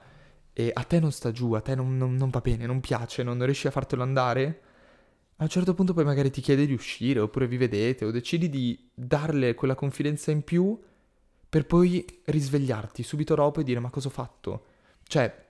e 0.54 0.70
a 0.72 0.82
te 0.84 1.00
non 1.00 1.12
sta 1.12 1.32
giù, 1.32 1.52
a 1.52 1.60
te 1.60 1.74
non, 1.74 1.96
non, 1.96 2.14
non 2.14 2.30
va 2.30 2.40
bene, 2.40 2.66
non 2.66 2.80
piace, 2.80 3.22
non 3.22 3.42
riesci 3.44 3.66
a 3.66 3.70
fartelo 3.70 4.02
andare, 4.02 4.60
a 5.36 5.44
un 5.44 5.48
certo 5.48 5.74
punto 5.74 5.92
poi 5.92 6.04
magari 6.04 6.30
ti 6.30 6.40
chiede 6.40 6.66
di 6.66 6.72
uscire, 6.72 7.20
oppure 7.20 7.46
vi 7.46 7.56
vedete, 7.56 8.04
o 8.04 8.10
decidi 8.10 8.48
di 8.48 8.90
darle 8.94 9.54
quella 9.54 9.74
confidenza 9.74 10.30
in 10.30 10.42
più 10.42 10.78
per 11.52 11.66
poi 11.66 12.02
risvegliarti 12.24 13.02
subito 13.02 13.34
dopo 13.34 13.60
e 13.60 13.62
dire 13.62 13.78
ma 13.78 13.90
cosa 13.90 14.08
ho 14.08 14.10
fatto? 14.10 14.64
Cioè, 15.02 15.46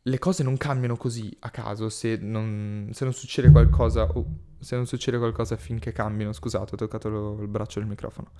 le 0.00 0.18
cose 0.18 0.42
non 0.42 0.56
cambiano 0.56 0.96
così 0.96 1.36
a 1.40 1.50
caso 1.50 1.90
se 1.90 2.16
non, 2.16 2.88
se 2.92 3.04
non 3.04 3.12
succede 3.12 3.50
qualcosa. 3.50 4.04
Oh, 4.04 4.24
se 4.58 4.76
non 4.76 4.86
succede 4.86 5.18
qualcosa 5.18 5.52
affinché 5.52 5.92
cambino. 5.92 6.32
Scusate, 6.32 6.72
ho 6.72 6.78
toccato 6.78 7.10
lo, 7.10 7.38
il 7.42 7.48
braccio 7.48 7.80
del 7.80 7.88
microfono. 7.90 8.30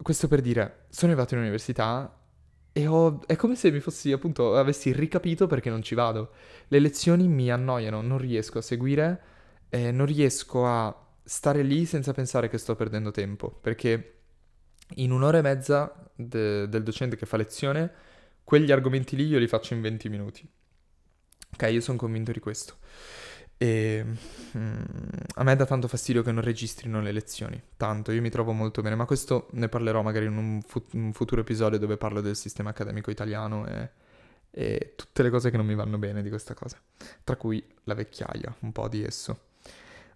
Questo 0.00 0.26
per 0.26 0.40
dire, 0.40 0.86
sono 0.88 1.12
arrivato 1.12 1.34
in 1.34 1.40
università 1.40 2.18
e 2.72 2.86
ho, 2.86 3.20
è 3.26 3.36
come 3.36 3.56
se 3.56 3.70
mi 3.70 3.80
fossi, 3.80 4.12
appunto, 4.12 4.56
avessi 4.56 4.90
ricapito 4.90 5.46
perché 5.46 5.68
non 5.68 5.82
ci 5.82 5.94
vado. 5.94 6.30
Le 6.68 6.78
lezioni 6.78 7.28
mi 7.28 7.50
annoiano, 7.50 8.00
non 8.00 8.16
riesco 8.16 8.56
a 8.56 8.62
seguire, 8.62 9.22
eh, 9.68 9.92
non 9.92 10.06
riesco 10.06 10.64
a 10.64 11.08
stare 11.22 11.60
lì 11.62 11.84
senza 11.84 12.14
pensare 12.14 12.48
che 12.48 12.56
sto 12.56 12.74
perdendo 12.74 13.10
tempo. 13.10 13.50
Perché 13.50 14.14
in 14.96 15.10
un'ora 15.10 15.38
e 15.38 15.42
mezza 15.42 15.92
de, 16.14 16.68
del 16.68 16.82
docente 16.82 17.16
che 17.16 17.26
fa 17.26 17.36
lezione 17.36 18.08
quegli 18.50 18.72
argomenti 18.72 19.14
lì 19.14 19.26
io 19.26 19.38
li 19.38 19.46
faccio 19.46 19.74
in 19.74 19.80
20 19.80 20.08
minuti. 20.08 20.44
Ok, 21.52 21.70
io 21.70 21.80
sono 21.80 21.96
convinto 21.96 22.32
di 22.32 22.40
questo. 22.40 22.78
E 23.56 24.04
mm, 24.56 24.82
a 25.34 25.44
me 25.44 25.54
dà 25.54 25.64
tanto 25.66 25.86
fastidio 25.86 26.24
che 26.24 26.32
non 26.32 26.42
registrino 26.42 27.00
le 27.00 27.12
lezioni, 27.12 27.62
tanto, 27.76 28.10
io 28.10 28.20
mi 28.20 28.28
trovo 28.28 28.50
molto 28.50 28.82
bene, 28.82 28.96
ma 28.96 29.04
questo 29.04 29.46
ne 29.52 29.68
parlerò 29.68 30.02
magari 30.02 30.24
in 30.26 30.36
un, 30.36 30.62
fu- 30.62 30.84
un 30.94 31.12
futuro 31.12 31.42
episodio 31.42 31.78
dove 31.78 31.96
parlo 31.96 32.20
del 32.20 32.34
sistema 32.34 32.70
accademico 32.70 33.12
italiano 33.12 33.68
e, 33.68 33.90
e, 34.50 34.94
tutte 34.96 35.22
le 35.22 35.30
cose 35.30 35.50
che 35.50 35.56
non 35.56 35.66
mi 35.66 35.76
vanno 35.76 35.98
bene 35.98 36.20
di 36.20 36.28
questa 36.28 36.54
cosa, 36.54 36.76
tra 37.22 37.36
cui 37.36 37.64
la 37.84 37.94
vecchiaia, 37.94 38.52
un 38.60 38.72
po' 38.72 38.88
di 38.88 39.04
esso. 39.04 39.42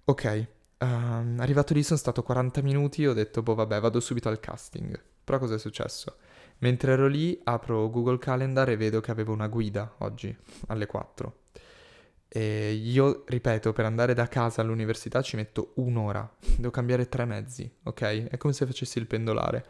Ok, 0.07 0.47
um, 0.79 1.37
arrivato 1.39 1.75
lì 1.75 1.83
sono 1.83 1.99
stato 1.99 2.23
40 2.23 2.63
minuti, 2.63 3.07
ho 3.07 3.13
detto, 3.13 3.43
boh 3.43 3.55
vabbè, 3.55 3.81
vado 3.81 4.01
subito 4.01 4.29
al 4.29 4.41
casting, 4.41 5.01
però 5.23 5.39
cosa 5.39 5.55
è 5.55 5.59
successo? 5.59 6.17
Mentre 6.59 6.93
ero 6.93 7.07
lì, 7.07 7.39
apro 7.45 7.91
Google 7.91 8.19
Calendar 8.19 8.69
e 8.71 8.77
vedo 8.77 9.01
che 9.01 9.11
avevo 9.11 9.33
una 9.33 9.49
guida 9.49 9.95
oggi 9.99 10.37
alle 10.69 10.87
4. 10.87 11.39
E 12.29 12.73
io, 12.73 13.25
ripeto, 13.27 13.73
per 13.73 13.85
andare 13.85 14.15
da 14.15 14.27
casa 14.29 14.61
all'università 14.61 15.23
ci 15.23 15.37
metto 15.37 15.73
un'ora. 15.77 16.29
Devo 16.57 16.71
cambiare 16.71 17.09
tre 17.09 17.25
mezzi, 17.25 17.71
ok? 17.85 18.29
È 18.29 18.37
come 18.39 18.53
se 18.53 18.67
facessi 18.67 18.99
il 18.99 19.07
pendolare. 19.07 19.67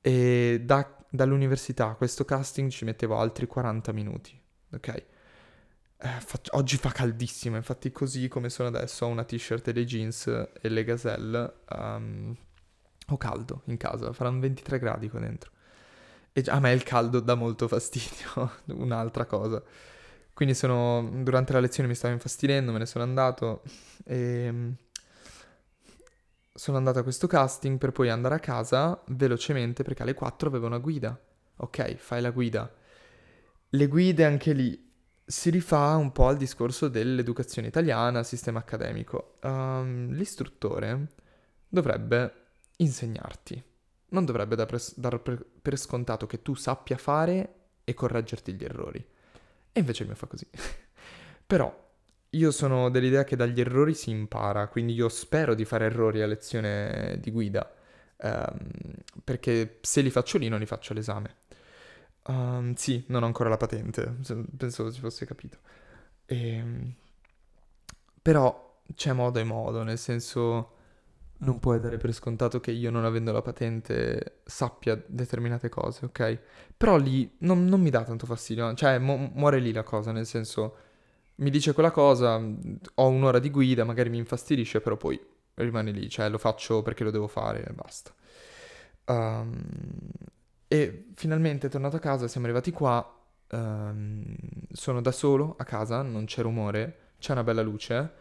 E 0.00 0.62
da, 0.64 0.96
dall'università 1.10 1.90
a 1.90 1.94
questo 1.94 2.24
casting 2.24 2.70
ci 2.70 2.84
mettevo 2.84 3.18
altri 3.18 3.46
40 3.46 3.92
minuti, 3.92 4.38
ok? 4.72 5.04
Eh, 5.96 6.20
faccio, 6.20 6.56
oggi 6.56 6.76
fa 6.76 6.90
caldissimo, 6.90 7.56
infatti 7.56 7.90
così 7.90 8.28
come 8.28 8.50
sono 8.50 8.68
adesso 8.68 9.06
ho 9.06 9.08
una 9.08 9.24
t-shirt 9.24 9.68
e 9.68 9.72
dei 9.72 9.84
jeans 9.84 10.26
e 10.26 10.68
le 10.68 10.84
gazelle. 10.84 11.54
Um, 11.70 12.36
ho 13.08 13.16
caldo 13.16 13.62
in 13.66 13.76
casa, 13.76 14.12
faranno 14.12 14.40
23 14.40 14.78
gradi 14.78 15.08
qua 15.08 15.20
dentro. 15.20 15.50
E 16.32 16.42
a 16.48 16.58
me 16.60 16.72
il 16.72 16.82
caldo 16.82 17.20
dà 17.20 17.34
molto 17.34 17.68
fastidio, 17.68 18.50
un'altra 18.74 19.24
cosa. 19.24 19.62
Quindi 20.34 20.54
sono, 20.54 21.08
durante 21.22 21.52
la 21.52 21.60
lezione 21.60 21.88
mi 21.88 21.94
stavo 21.94 22.12
infastidendo, 22.12 22.72
me 22.72 22.78
ne 22.78 22.86
sono 22.86 23.04
andato 23.04 23.62
e 24.04 24.74
sono 26.52 26.76
andato 26.76 26.98
a 27.00 27.02
questo 27.02 27.26
casting 27.26 27.78
per 27.78 27.92
poi 27.92 28.10
andare 28.10 28.36
a 28.36 28.38
casa 28.38 29.00
velocemente 29.08 29.82
perché 29.82 30.02
alle 30.02 30.14
4 30.14 30.48
avevo 30.48 30.66
una 30.66 30.78
guida. 30.78 31.18
Ok, 31.56 31.94
fai 31.96 32.20
la 32.20 32.30
guida. 32.30 32.72
Le 33.70 33.86
guide 33.86 34.24
anche 34.24 34.52
lì 34.52 34.92
si 35.24 35.50
rifà 35.50 35.96
un 35.96 36.12
po' 36.12 36.28
al 36.28 36.36
discorso 36.36 36.88
dell'educazione 36.88 37.68
italiana, 37.68 38.22
sistema 38.22 38.58
accademico. 38.60 39.38
Um, 39.42 40.10
l'istruttore 40.12 41.08
dovrebbe 41.68 42.32
insegnarti 42.76 43.72
non 44.14 44.24
dovrebbe 44.24 44.54
dar, 44.56 44.66
per, 44.66 44.80
dar 44.94 45.20
per, 45.20 45.44
per 45.60 45.76
scontato 45.76 46.26
che 46.26 46.40
tu 46.40 46.54
sappia 46.54 46.96
fare 46.96 47.54
e 47.84 47.92
correggerti 47.92 48.54
gli 48.54 48.64
errori. 48.64 49.04
E 49.72 49.80
invece 49.80 50.02
il 50.02 50.08
mio 50.08 50.16
fa 50.16 50.26
così. 50.26 50.46
Però 51.46 51.82
io 52.30 52.50
sono 52.50 52.88
dell'idea 52.90 53.24
che 53.24 53.36
dagli 53.36 53.60
errori 53.60 53.92
si 53.94 54.10
impara, 54.10 54.68
quindi 54.68 54.94
io 54.94 55.08
spero 55.08 55.54
di 55.54 55.64
fare 55.64 55.86
errori 55.86 56.22
a 56.22 56.26
lezione 56.26 57.18
di 57.20 57.30
guida, 57.30 57.70
um, 58.18 58.56
perché 59.22 59.78
se 59.82 60.00
li 60.00 60.10
faccio 60.10 60.38
lì 60.38 60.48
non 60.48 60.60
li 60.60 60.66
faccio 60.66 60.92
all'esame. 60.92 61.36
Um, 62.26 62.72
sì, 62.74 63.04
non 63.08 63.22
ho 63.22 63.26
ancora 63.26 63.50
la 63.50 63.56
patente, 63.58 64.16
penso 64.56 64.90
si 64.90 65.00
fosse 65.00 65.26
capito. 65.26 65.58
E, 66.26 66.48
ehm, 66.56 66.94
però 68.22 68.72
c'è 68.94 69.12
modo 69.12 69.38
e 69.38 69.44
modo, 69.44 69.82
nel 69.82 69.98
senso 69.98 70.70
non 71.38 71.58
puoi 71.60 71.80
dare 71.80 71.98
per 71.98 72.12
scontato 72.12 72.60
che 72.60 72.70
io 72.70 72.90
non 72.90 73.04
avendo 73.04 73.32
la 73.32 73.42
patente 73.42 74.40
sappia 74.44 75.00
determinate 75.06 75.68
cose, 75.68 76.06
ok? 76.06 76.38
Però 76.76 76.96
lì 76.96 77.30
non, 77.40 77.66
non 77.66 77.80
mi 77.80 77.90
dà 77.90 78.04
tanto 78.04 78.26
fastidio, 78.26 78.74
cioè 78.74 78.98
mu- 78.98 79.30
muore 79.34 79.58
lì 79.60 79.72
la 79.72 79.82
cosa, 79.82 80.12
nel 80.12 80.26
senso 80.26 80.76
mi 81.36 81.50
dice 81.50 81.72
quella 81.74 81.90
cosa, 81.90 82.36
ho 82.94 83.08
un'ora 83.08 83.38
di 83.40 83.50
guida, 83.50 83.84
magari 83.84 84.10
mi 84.10 84.18
infastidisce, 84.18 84.80
però 84.80 84.96
poi 84.96 85.20
rimane 85.56 85.90
lì, 85.92 86.08
cioè 86.08 86.28
lo 86.28 86.38
faccio 86.38 86.82
perché 86.82 87.04
lo 87.04 87.10
devo 87.10 87.28
fare 87.28 87.64
e 87.64 87.72
basta. 87.72 88.12
Um, 89.06 89.62
e 90.68 91.06
finalmente 91.14 91.68
tornato 91.68 91.96
a 91.96 92.00
casa, 92.00 92.28
siamo 92.28 92.46
arrivati 92.46 92.70
qua, 92.70 93.22
um, 93.50 94.36
sono 94.72 95.00
da 95.00 95.12
solo 95.12 95.54
a 95.58 95.64
casa, 95.64 96.02
non 96.02 96.24
c'è 96.24 96.42
rumore, 96.42 97.12
c'è 97.18 97.32
una 97.32 97.44
bella 97.44 97.62
luce 97.62 98.12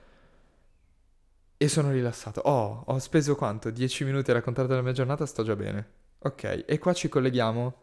e 1.58 1.68
sono 1.68 1.92
rilassato. 1.92 2.42
Oh, 2.42 2.84
ho 2.86 3.00
speso 3.00 3.36
quanto? 3.36 3.70
10 3.70 4.04
minuti 4.04 4.32
a 4.32 4.34
raccontare 4.34 4.68
della 4.68 4.82
mia 4.82 4.92
giornata, 4.92 5.26
sto 5.26 5.44
già 5.44 5.56
bene. 5.56 6.02
Ok, 6.20 6.66
e 6.68 6.78
qua 6.80 6.94
ci 6.94 7.10
colleghiamo, 7.10 7.76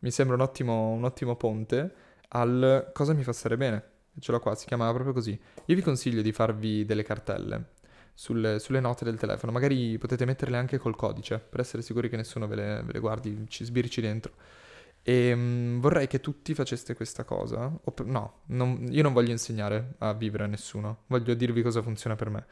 mi 0.00 0.10
sembra 0.10 0.36
un 0.36 0.42
ottimo, 0.42 0.90
un 0.90 1.04
ottimo 1.04 1.36
ponte, 1.36 1.94
al 2.28 2.90
cosa 2.92 3.12
mi 3.12 3.22
fa 3.22 3.32
stare 3.32 3.56
bene. 3.56 3.84
Ce 4.20 4.32
l'ho 4.32 4.40
qua, 4.40 4.54
si 4.54 4.66
chiama 4.66 4.92
proprio 4.92 5.12
così. 5.12 5.38
Io 5.66 5.74
vi 5.74 5.82
consiglio 5.82 6.22
di 6.22 6.32
farvi 6.32 6.84
delle 6.84 7.04
cartelle 7.04 7.76
sulle, 8.18 8.58
sulle 8.58 8.80
note 8.80 9.04
del 9.04 9.16
telefono, 9.16 9.52
magari 9.52 9.96
potete 9.96 10.24
metterle 10.24 10.56
anche 10.56 10.76
col 10.76 10.96
codice, 10.96 11.38
per 11.38 11.60
essere 11.60 11.82
sicuri 11.82 12.08
che 12.08 12.16
nessuno 12.16 12.48
ve 12.48 12.56
le, 12.56 12.82
ve 12.84 12.94
le 12.94 12.98
guardi, 12.98 13.44
ci 13.46 13.64
sbirci 13.64 14.00
dentro. 14.00 14.32
E 15.04 15.32
um, 15.32 15.78
vorrei 15.78 16.08
che 16.08 16.18
tutti 16.18 16.52
faceste 16.52 16.96
questa 16.96 17.22
cosa. 17.22 17.72
O, 17.84 17.94
no, 18.06 18.40
non, 18.46 18.88
io 18.90 19.04
non 19.04 19.12
voglio 19.12 19.30
insegnare 19.30 19.94
a 19.98 20.14
vivere 20.14 20.42
a 20.42 20.46
nessuno, 20.48 21.04
voglio 21.06 21.32
dirvi 21.34 21.62
cosa 21.62 21.80
funziona 21.80 22.16
per 22.16 22.30
me. 22.30 22.44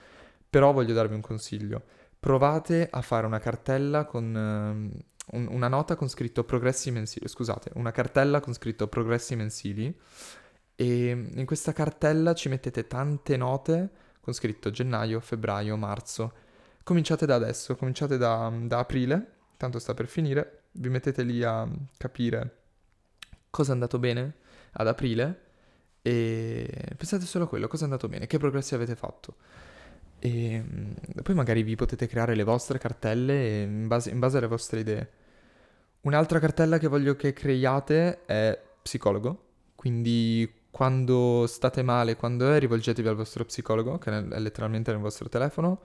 Però 0.49 0.73
voglio 0.73 0.94
darvi 0.94 1.14
un 1.14 1.20
consiglio. 1.20 1.82
Provate 2.20 2.87
a 2.88 3.02
fare 3.02 3.26
una 3.26 3.40
cartella 3.40 4.04
con... 4.04 4.92
Uh, 4.92 5.04
un, 5.32 5.49
una 5.50 5.66
nota 5.66 5.96
con 5.96 6.08
scritto 6.08 6.44
progressi 6.44 6.92
mensili, 6.92 7.26
scusate, 7.26 7.73
una 7.75 7.90
cartella 7.90 8.38
con 8.38 8.54
scritto 8.54 8.87
progressi 8.87 9.35
mensili 9.35 9.92
e 10.76 11.08
in 11.08 11.44
questa 11.44 11.73
cartella 11.73 12.35
ci 12.35 12.49
mettete 12.49 12.87
tante 12.87 13.37
note 13.37 13.90
con 14.26 14.35
scritto 14.35 14.71
gennaio, 14.71 15.21
febbraio, 15.21 15.76
marzo. 15.76 16.33
Cominciate 16.83 17.26
da 17.26 17.37
adesso, 17.37 17.76
cominciate 17.76 18.18
da, 18.18 18.52
da 18.62 18.80
aprile, 18.80 19.35
tanto 19.56 19.78
sta 19.78 19.95
per 19.95 20.09
finire, 20.09 20.62
vi 20.73 20.88
mettete 20.88 21.23
lì 21.23 21.45
a 21.45 21.64
capire 21.97 22.56
cosa 23.50 23.71
è 23.71 23.75
andato 23.75 24.00
bene 24.00 24.35
ad 24.73 24.88
aprile 24.88 25.42
e 26.02 26.68
pensate 26.97 27.25
solo 27.25 27.45
a 27.45 27.49
quello, 27.49 27.68
cosa 27.68 27.83
è 27.83 27.85
andato 27.85 28.09
bene, 28.09 28.26
che 28.26 28.38
progressi 28.38 28.75
avete 28.75 28.97
fatto. 28.97 29.37
E 30.18 30.61
mm, 30.61 30.92
poi 31.23 31.35
magari 31.37 31.62
vi 31.62 31.76
potete 31.76 32.09
creare 32.09 32.35
le 32.35 32.42
vostre 32.42 32.78
cartelle 32.78 33.61
in 33.62 33.87
base, 33.87 34.11
in 34.11 34.18
base 34.18 34.38
alle 34.38 34.49
vostre 34.49 34.80
idee. 34.80 35.11
Un'altra 36.00 36.40
cartella 36.40 36.78
che 36.78 36.88
voglio 36.88 37.14
che 37.14 37.33
creiate 37.33 38.25
è 38.25 38.61
psicologo, 38.83 39.45
quindi 39.76 40.52
quando 40.76 41.47
state 41.47 41.83
male, 41.83 42.16
quando 42.16 42.52
è, 42.52 42.59
rivolgetevi 42.59 43.09
al 43.09 43.16
vostro 43.16 43.47
psicologo, 43.47 43.97
che 43.97 44.11
è 44.11 44.38
letteralmente 44.38 44.92
nel 44.92 45.00
vostro 45.00 45.26
telefono, 45.26 45.80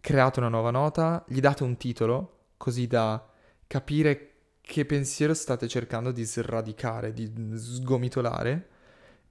create 0.00 0.40
una 0.40 0.48
nuova 0.48 0.72
nota, 0.72 1.24
gli 1.28 1.38
date 1.38 1.62
un 1.62 1.76
titolo, 1.76 2.46
così 2.56 2.88
da 2.88 3.24
capire 3.64 4.32
che 4.60 4.84
pensiero 4.86 5.34
state 5.34 5.68
cercando 5.68 6.10
di 6.10 6.24
sradicare, 6.24 7.12
di 7.12 7.32
sgomitolare, 7.54 8.68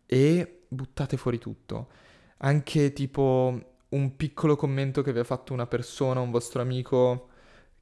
e 0.05 0.61
buttate 0.69 1.17
fuori 1.17 1.37
tutto. 1.37 1.89
Anche 2.37 2.93
tipo 2.93 3.73
un 3.89 4.15
piccolo 4.15 4.55
commento 4.55 5.01
che 5.01 5.11
vi 5.11 5.19
ha 5.19 5.25
fatto 5.25 5.51
una 5.51 5.67
persona, 5.67 6.21
un 6.21 6.31
vostro 6.31 6.61
amico, 6.61 7.27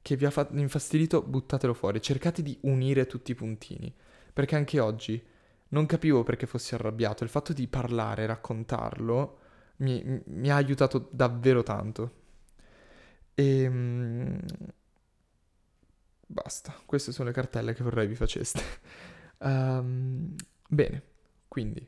che 0.02 0.16
vi 0.16 0.24
ha 0.24 0.30
fatto 0.32 0.58
infastidito, 0.58 1.22
buttatelo 1.22 1.72
fuori. 1.72 2.02
Cercate 2.02 2.42
di 2.42 2.58
unire 2.62 3.06
tutti 3.06 3.30
i 3.30 3.36
puntini. 3.36 3.94
Perché 4.32 4.56
anche 4.56 4.80
oggi 4.80 5.29
non 5.70 5.86
capivo 5.86 6.22
perché 6.22 6.46
fossi 6.46 6.74
arrabbiato. 6.74 7.24
Il 7.24 7.30
fatto 7.30 7.52
di 7.52 7.66
parlare, 7.66 8.26
raccontarlo, 8.26 9.38
mi, 9.78 10.22
mi 10.26 10.50
ha 10.50 10.56
aiutato 10.56 11.08
davvero 11.10 11.62
tanto. 11.62 12.18
E... 13.34 13.62
Ehm, 13.62 14.40
basta, 16.26 16.74
queste 16.86 17.12
sono 17.12 17.28
le 17.28 17.34
cartelle 17.34 17.74
che 17.74 17.82
vorrei 17.82 18.06
vi 18.06 18.14
faceste. 18.14 18.62
um, 19.38 20.34
bene, 20.68 21.02
quindi, 21.48 21.86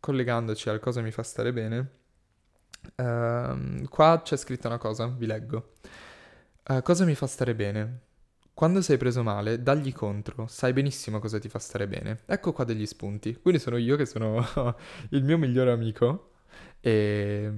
collegandoci 0.00 0.68
al 0.68 0.80
cosa 0.80 1.00
mi 1.02 1.10
fa 1.10 1.22
stare 1.22 1.52
bene 1.52 2.00
Uh, 2.96 3.86
qua 3.88 4.20
c'è 4.22 4.36
scritta 4.36 4.68
una 4.68 4.78
cosa, 4.78 5.06
vi 5.06 5.26
leggo. 5.26 5.72
Uh, 6.68 6.82
cosa 6.82 7.04
mi 7.04 7.14
fa 7.14 7.26
stare 7.26 7.54
bene? 7.54 8.00
Quando 8.54 8.82
sei 8.82 8.96
preso 8.98 9.22
male, 9.22 9.62
dagli 9.62 9.92
contro, 9.92 10.46
sai 10.46 10.72
benissimo 10.72 11.18
cosa 11.18 11.38
ti 11.38 11.48
fa 11.48 11.58
stare 11.58 11.88
bene. 11.88 12.20
Ecco 12.26 12.52
qua 12.52 12.64
degli 12.64 12.86
spunti. 12.86 13.38
Quindi 13.40 13.60
sono 13.60 13.76
io 13.76 13.96
che 13.96 14.06
sono 14.06 14.44
il 15.10 15.24
mio 15.24 15.38
migliore 15.38 15.72
amico 15.72 16.30
e, 16.80 17.50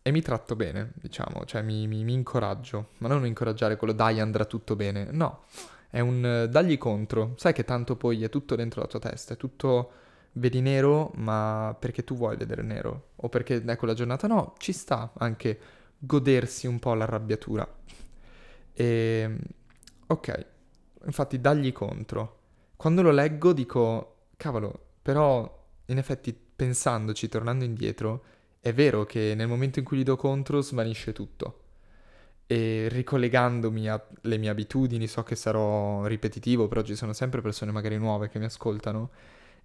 e, 0.00 0.10
mi 0.10 0.22
tratto 0.22 0.56
bene, 0.56 0.92
diciamo, 0.94 1.44
cioè 1.44 1.62
mi, 1.62 1.86
mi, 1.86 2.04
mi, 2.04 2.14
incoraggio. 2.14 2.90
Ma 2.98 3.08
non 3.08 3.26
incoraggiare 3.26 3.76
quello 3.76 3.92
dai 3.92 4.20
andrà 4.20 4.44
tutto 4.44 4.76
bene, 4.76 5.08
no. 5.10 5.44
È 5.90 6.00
un 6.00 6.48
dagli 6.50 6.78
contro. 6.78 7.34
Sai 7.36 7.52
che 7.52 7.64
tanto 7.64 7.96
poi 7.96 8.22
è 8.24 8.28
tutto 8.28 8.56
dentro 8.56 8.80
la 8.80 8.86
tua 8.86 9.00
testa, 9.00 9.34
è 9.34 9.36
tutto 9.36 9.92
vedi 10.32 10.60
nero, 10.60 11.10
ma 11.16 11.76
perché 11.78 12.04
tu 12.04 12.16
vuoi 12.16 12.36
vedere 12.36 12.62
nero, 12.62 13.10
o 13.16 13.28
perché 13.28 13.62
è 13.62 13.76
quella 13.76 13.94
giornata, 13.94 14.26
no, 14.26 14.54
ci 14.58 14.72
sta 14.72 15.12
anche 15.18 15.58
godersi 15.98 16.66
un 16.66 16.78
po' 16.78 16.94
l'arrabbiatura. 16.94 17.68
E, 18.72 18.84
ehm, 18.84 19.38
ok, 20.12 20.46
infatti 21.06 21.40
dagli 21.40 21.72
contro. 21.72 22.38
Quando 22.76 23.02
lo 23.02 23.10
leggo 23.10 23.52
dico, 23.52 24.28
cavolo, 24.36 24.88
però 25.02 25.58
in 25.86 25.98
effetti 25.98 26.32
pensandoci, 26.32 27.28
tornando 27.28 27.64
indietro, 27.64 28.24
è 28.60 28.72
vero 28.72 29.04
che 29.04 29.34
nel 29.34 29.48
momento 29.48 29.78
in 29.78 29.84
cui 29.84 29.98
gli 29.98 30.02
do 30.02 30.16
contro 30.16 30.60
svanisce 30.60 31.12
tutto. 31.12 31.58
E 32.46 32.88
ricollegandomi 32.88 33.88
alle 33.88 34.38
mie 34.38 34.48
abitudini, 34.50 35.06
so 35.06 35.22
che 35.22 35.36
sarò 35.36 36.04
ripetitivo, 36.06 36.66
però 36.68 36.82
ci 36.82 36.96
sono 36.96 37.12
sempre 37.12 37.40
persone 37.40 37.70
magari 37.70 37.96
nuove 37.96 38.28
che 38.28 38.38
mi 38.38 38.44
ascoltano 38.46 39.10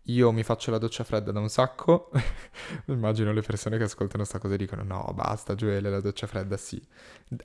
io 0.08 0.32
mi 0.32 0.44
faccio 0.44 0.70
la 0.72 0.78
doccia 0.78 1.04
fredda 1.04 1.32
da 1.32 1.40
un 1.40 1.50
sacco. 1.50 2.12
Immagino 2.88 3.32
le 3.34 3.42
persone 3.42 3.78
che 3.78 3.84
ascoltano 3.84 4.24
sta 4.24 4.38
cosa 4.40 4.54
e 4.54 4.58
dicono: 4.58 4.84
No, 4.84 5.12
basta, 5.16 5.56
Gioele, 5.56 5.90
la 5.90 6.02
doccia 6.02 6.28
fredda 6.28 6.58
sì. 6.58 6.82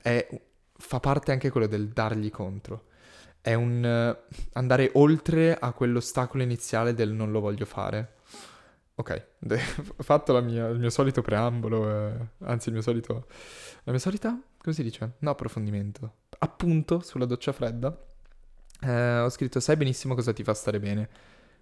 È, 0.01 0.41
fa 0.77 0.99
parte 0.99 1.31
anche 1.31 1.49
quello 1.49 1.67
del 1.67 1.89
dargli 1.89 2.29
contro. 2.29 2.85
È 3.41 3.53
un 3.53 3.83
uh, 3.83 4.35
andare 4.53 4.91
oltre 4.93 5.57
a 5.57 5.71
quell'ostacolo 5.73 6.43
iniziale 6.43 6.93
del 6.93 7.11
non 7.11 7.31
lo 7.31 7.39
voglio 7.39 7.65
fare. 7.65 8.15
Ok, 8.95 9.25
ho 9.97 10.03
fatto 10.03 10.39
mia, 10.43 10.67
il 10.67 10.79
mio 10.79 10.89
solito 10.89 11.21
preambolo, 11.21 11.89
eh, 11.89 12.13
anzi 12.39 12.69
il 12.69 12.75
mio 12.75 12.83
solito... 12.83 13.25
La 13.83 13.91
mia 13.91 13.99
solita, 13.99 14.39
come 14.57 14.75
si 14.75 14.83
dice? 14.83 15.13
No, 15.19 15.31
approfondimento. 15.31 16.13
Appunto, 16.39 16.99
sulla 16.99 17.25
doccia 17.25 17.51
fredda. 17.51 17.97
Eh, 18.81 19.19
ho 19.19 19.29
scritto, 19.29 19.59
sai 19.59 19.75
benissimo 19.75 20.13
cosa 20.13 20.33
ti 20.33 20.43
fa 20.43 20.53
stare 20.53 20.79
bene 20.79 21.09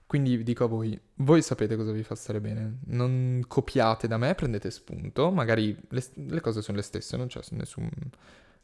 quindi 0.09 0.41
dico 0.41 0.63
a 0.63 0.67
voi, 0.67 0.99
voi 1.17 1.43
sapete 1.43 1.75
cosa 1.75 1.91
vi 1.91 2.01
fa 2.01 2.15
stare 2.15 2.41
bene, 2.41 2.79
non 2.87 3.43
copiate 3.47 4.07
da 4.07 4.17
me, 4.17 4.33
prendete 4.33 4.71
spunto, 4.71 5.29
magari 5.29 5.77
le, 5.89 6.03
le 6.15 6.41
cose 6.41 6.63
sono 6.63 6.77
le 6.77 6.83
stesse, 6.83 7.15
non 7.15 7.27
c'è 7.27 7.39
nessun, 7.51 7.87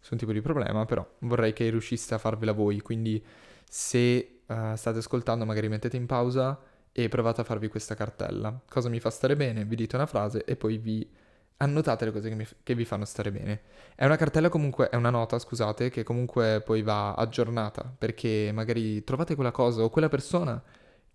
nessun, 0.05 0.17
tipo 0.17 0.31
di 0.31 0.41
problema, 0.41 0.85
però 0.85 1.05
vorrei 1.19 1.53
che 1.53 1.69
riusciste 1.69 2.13
a 2.13 2.17
farvela 2.19 2.51
voi, 2.51 2.81
quindi 2.81 3.23
se 3.67 4.41
uh, 4.45 4.75
state 4.75 4.99
ascoltando 4.99 5.45
magari 5.45 5.67
mettete 5.67 5.97
in 5.97 6.05
pausa 6.05 6.59
e 6.91 7.09
provate 7.09 7.41
a 7.41 7.43
farvi 7.43 7.67
questa 7.67 7.95
cartella. 7.95 8.61
Cosa 8.69 8.89
mi 8.89 8.99
fa 8.99 9.09
stare 9.09 9.35
bene? 9.35 9.65
Vi 9.65 9.75
dite 9.75 9.95
una 9.95 10.05
frase 10.05 10.45
e 10.45 10.55
poi 10.55 10.77
vi 10.77 11.09
annotate 11.57 12.05
le 12.05 12.11
cose 12.11 12.29
che, 12.29 12.35
mi, 12.35 12.45
che 12.63 12.75
vi 12.75 12.85
fanno 12.85 13.05
stare 13.05 13.31
bene. 13.31 13.61
È 13.95 14.05
una 14.05 14.15
cartella 14.15 14.49
comunque, 14.49 14.89
è 14.89 14.95
una 14.95 15.09
nota, 15.09 15.39
scusate, 15.39 15.89
che 15.89 16.03
comunque 16.03 16.61
poi 16.63 16.81
va 16.83 17.13
aggiornata, 17.15 17.83
perché 17.97 18.51
magari 18.53 19.03
trovate 19.03 19.35
quella 19.35 19.51
cosa 19.51 19.83
o 19.83 19.89
quella 19.89 20.09
persona 20.09 20.61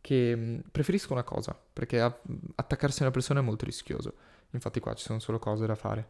che 0.00 0.36
mm, 0.36 0.58
preferisco 0.70 1.12
una 1.12 1.22
cosa, 1.22 1.58
perché 1.72 2.00
attaccarsi 2.00 3.00
a 3.00 3.04
una 3.04 3.12
persona 3.12 3.40
è 3.40 3.42
molto 3.42 3.64
rischioso. 3.64 4.14
Infatti 4.50 4.80
qua 4.80 4.94
ci 4.94 5.04
sono 5.04 5.20
solo 5.20 5.38
cose 5.38 5.66
da 5.66 5.76
fare. 5.76 6.08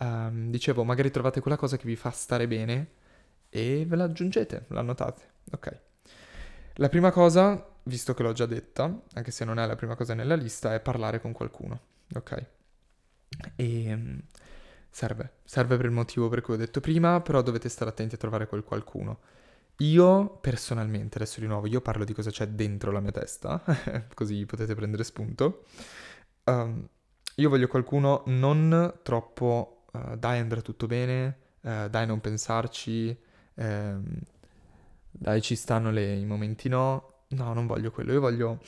Um, 0.00 0.50
dicevo, 0.50 0.84
magari 0.84 1.10
trovate 1.10 1.40
quella 1.40 1.56
cosa 1.56 1.76
che 1.76 1.84
vi 1.84 1.96
fa 1.96 2.10
stare 2.10 2.48
bene 2.48 2.90
e 3.48 3.84
ve 3.86 3.96
la 3.96 4.04
aggiungete, 4.04 4.64
la 4.68 4.80
annotate. 4.80 5.22
Ok. 5.52 5.80
La 6.76 6.88
prima 6.88 7.10
cosa, 7.10 7.70
visto 7.84 8.14
che 8.14 8.22
l'ho 8.22 8.32
già 8.32 8.46
detta, 8.46 9.02
anche 9.12 9.30
se 9.30 9.44
non 9.44 9.58
è 9.58 9.66
la 9.66 9.76
prima 9.76 9.94
cosa 9.94 10.14
nella 10.14 10.34
lista, 10.34 10.74
è 10.74 10.80
parlare 10.80 11.20
con 11.20 11.32
qualcuno. 11.32 11.80
Ok. 12.14 12.46
E 13.56 13.92
um, 13.92 14.20
serve, 14.88 15.32
serve 15.44 15.76
per 15.76 15.86
il 15.86 15.90
motivo 15.90 16.28
per 16.28 16.40
cui 16.40 16.54
ho 16.54 16.58
detto 16.58 16.80
prima, 16.80 17.20
però 17.20 17.42
dovete 17.42 17.68
stare 17.68 17.90
attenti 17.90 18.14
a 18.14 18.18
trovare 18.18 18.46
quel 18.46 18.64
qualcuno. 18.64 19.20
Io 19.78 20.38
personalmente, 20.40 21.16
adesso 21.16 21.40
di 21.40 21.46
nuovo, 21.46 21.66
io 21.66 21.80
parlo 21.80 22.04
di 22.04 22.12
cosa 22.12 22.30
c'è 22.30 22.46
dentro 22.46 22.92
la 22.92 23.00
mia 23.00 23.10
testa, 23.10 23.62
così 24.14 24.46
potete 24.46 24.74
prendere 24.74 25.02
spunto. 25.04 25.64
Um, 26.44 26.88
io 27.36 27.48
voglio 27.48 27.66
qualcuno 27.66 28.22
non 28.26 29.00
troppo 29.02 29.81
uh, 29.92 30.16
dai 30.16 30.38
andrà 30.38 30.60
tutto 30.60 30.86
bene, 30.86 31.38
eh, 31.62 31.88
dai 31.90 32.06
non 32.06 32.20
pensarci, 32.20 33.16
ehm, 33.54 34.04
dai 35.10 35.40
ci 35.42 35.54
stanno 35.54 35.90
le, 35.90 36.14
i 36.14 36.24
momenti 36.24 36.68
no, 36.68 37.24
no 37.28 37.52
non 37.52 37.66
voglio 37.66 37.90
quello, 37.90 38.12
io 38.12 38.20
voglio 38.20 38.60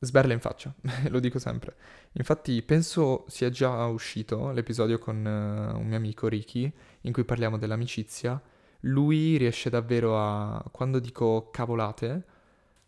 sberle 0.00 0.32
in 0.32 0.40
faccia, 0.40 0.72
lo 1.08 1.18
dico 1.20 1.38
sempre. 1.38 1.74
Infatti 2.12 2.62
penso 2.62 3.24
sia 3.28 3.50
già 3.50 3.86
uscito 3.86 4.50
l'episodio 4.52 4.98
con 4.98 5.16
uh, 5.16 5.78
un 5.78 5.86
mio 5.86 5.96
amico 5.96 6.28
Ricky 6.28 6.72
in 7.02 7.12
cui 7.12 7.24
parliamo 7.24 7.58
dell'amicizia. 7.58 8.40
Lui 8.82 9.36
riesce 9.36 9.70
davvero 9.70 10.18
a... 10.18 10.64
quando 10.70 11.00
dico 11.00 11.50
cavolate, 11.50 12.24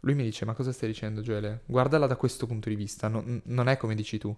lui 0.00 0.14
mi 0.14 0.22
dice 0.22 0.44
ma 0.44 0.54
cosa 0.54 0.72
stai 0.72 0.88
dicendo 0.88 1.20
Gioele? 1.20 1.62
Guardala 1.66 2.06
da 2.06 2.16
questo 2.16 2.46
punto 2.46 2.68
di 2.68 2.76
vista, 2.76 3.08
no, 3.08 3.24
non 3.44 3.68
è 3.68 3.76
come 3.76 3.94
dici 3.94 4.18
tu. 4.18 4.34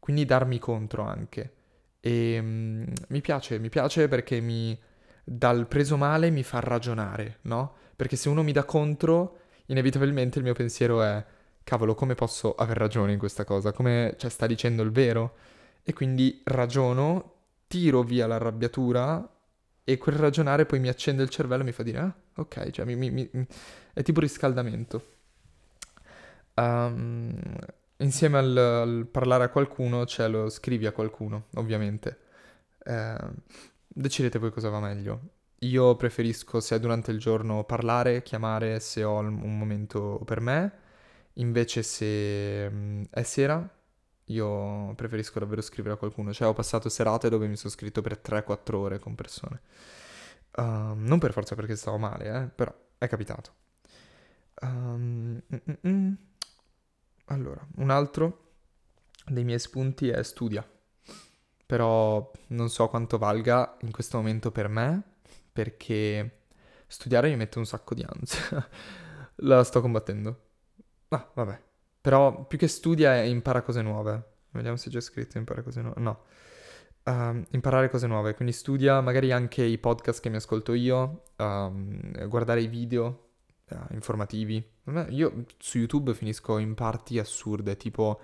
Quindi 0.00 0.24
darmi 0.24 0.58
contro 0.58 1.02
anche. 1.04 1.52
E 2.00 2.38
um, 2.38 2.84
mi 3.08 3.20
piace, 3.20 3.58
mi 3.58 3.68
piace 3.68 4.08
perché 4.08 4.40
mi... 4.40 4.78
dal 5.24 5.66
preso 5.66 5.96
male 5.96 6.30
mi 6.30 6.42
fa 6.42 6.60
ragionare, 6.60 7.38
no? 7.42 7.74
Perché 7.96 8.16
se 8.16 8.28
uno 8.28 8.42
mi 8.42 8.52
dà 8.52 8.64
contro, 8.64 9.40
inevitabilmente 9.66 10.38
il 10.38 10.44
mio 10.44 10.54
pensiero 10.54 11.02
è 11.02 11.24
cavolo, 11.64 11.94
come 11.94 12.14
posso 12.14 12.54
aver 12.54 12.76
ragione 12.78 13.12
in 13.12 13.18
questa 13.18 13.44
cosa? 13.44 13.72
Come, 13.72 14.14
cioè, 14.16 14.30
sta 14.30 14.46
dicendo 14.46 14.82
il 14.82 14.90
vero? 14.90 15.36
E 15.82 15.92
quindi 15.92 16.40
ragiono, 16.44 17.34
tiro 17.66 18.02
via 18.02 18.26
l'arrabbiatura 18.26 19.28
e 19.84 19.98
quel 19.98 20.16
ragionare 20.16 20.64
poi 20.66 20.80
mi 20.80 20.88
accende 20.88 21.22
il 21.22 21.28
cervello 21.28 21.62
e 21.62 21.66
mi 21.66 21.72
fa 21.72 21.82
dire, 21.82 21.98
ah, 21.98 22.14
ok, 22.36 22.70
cioè, 22.70 22.84
mi, 22.86 22.94
mi, 22.94 23.10
mi... 23.10 23.46
è 23.92 24.02
tipo 24.02 24.20
riscaldamento. 24.20 25.16
Um, 26.54 27.38
insieme 27.98 28.38
al, 28.38 28.56
al, 28.56 29.06
parlare 29.10 29.44
a 29.44 29.48
qualcuno 29.48 30.04
c'è 30.04 30.28
lo 30.28 30.48
scrivi 30.48 30.86
a 30.86 30.92
qualcuno, 30.92 31.46
ovviamente. 31.54 32.18
Uh, 32.84 33.32
decidete 33.86 34.38
voi 34.38 34.50
cosa 34.50 34.68
va 34.70 34.80
meglio. 34.80 35.36
Io 35.62 35.96
preferisco, 35.96 36.60
se 36.60 36.76
è 36.76 36.80
durante 36.80 37.10
il 37.10 37.18
giorno, 37.18 37.64
parlare, 37.64 38.22
chiamare 38.22 38.80
se 38.80 39.02
ho 39.04 39.18
un 39.18 39.58
momento 39.58 40.20
per 40.24 40.40
me 40.40 40.86
Invece 41.38 41.82
se 41.82 42.68
mm, 42.70 43.02
è 43.10 43.22
sera, 43.22 43.68
io 44.26 44.92
preferisco 44.94 45.38
davvero 45.38 45.62
scrivere 45.62 45.94
a 45.94 45.96
qualcuno. 45.96 46.32
Cioè 46.32 46.48
ho 46.48 46.52
passato 46.52 46.88
serate 46.88 47.28
dove 47.28 47.46
mi 47.46 47.56
sono 47.56 47.72
scritto 47.72 48.00
per 48.00 48.20
3-4 48.22 48.74
ore 48.74 48.98
con 48.98 49.14
persone. 49.14 49.60
Uh, 50.56 50.94
non 50.94 51.18
per 51.18 51.32
forza 51.32 51.54
perché 51.54 51.76
stavo 51.76 51.98
male, 51.98 52.42
eh, 52.42 52.48
però 52.48 52.74
è 52.98 53.06
capitato. 53.06 53.52
Um, 54.60 55.40
mm, 55.54 55.88
mm, 55.88 56.12
allora, 57.28 57.66
un 57.76 57.90
altro 57.90 58.46
dei 59.26 59.44
miei 59.44 59.58
spunti 59.58 60.08
è 60.08 60.22
studia. 60.22 60.66
Però 61.66 62.30
non 62.48 62.70
so 62.70 62.88
quanto 62.88 63.18
valga 63.18 63.76
in 63.82 63.90
questo 63.90 64.16
momento 64.16 64.50
per 64.50 64.68
me, 64.68 65.02
perché 65.52 66.40
studiare 66.86 67.28
mi 67.28 67.36
mette 67.36 67.58
un 67.58 67.66
sacco 67.66 67.94
di 67.94 68.04
ansia. 68.06 68.66
La 69.42 69.62
sto 69.64 69.80
combattendo. 69.80 70.40
Ah, 71.08 71.30
vabbè. 71.34 71.60
Però 72.00 72.46
più 72.46 72.56
che 72.56 72.68
studia 72.68 73.14
è 73.14 73.20
impara 73.20 73.62
cose 73.62 73.82
nuove. 73.82 74.36
Vediamo 74.50 74.76
se 74.76 74.88
c'è 74.88 75.00
scritto 75.00 75.36
impara 75.36 75.62
cose 75.62 75.82
nuove. 75.82 76.00
No. 76.00 76.24
Um, 77.04 77.44
imparare 77.50 77.88
cose 77.88 78.06
nuove, 78.06 78.34
quindi 78.34 78.52
studia 78.52 79.00
magari 79.00 79.32
anche 79.32 79.62
i 79.62 79.78
podcast 79.78 80.20
che 80.20 80.28
mi 80.28 80.36
ascolto 80.36 80.74
io, 80.74 81.22
um, 81.36 82.28
guardare 82.28 82.60
i 82.60 82.66
video 82.66 83.27
uh, 83.70 83.92
informativi. 83.94 84.62
Io 85.10 85.44
su 85.58 85.78
YouTube 85.78 86.14
finisco 86.14 86.58
in 86.58 86.74
parti 86.74 87.18
assurde, 87.18 87.76
tipo 87.76 88.20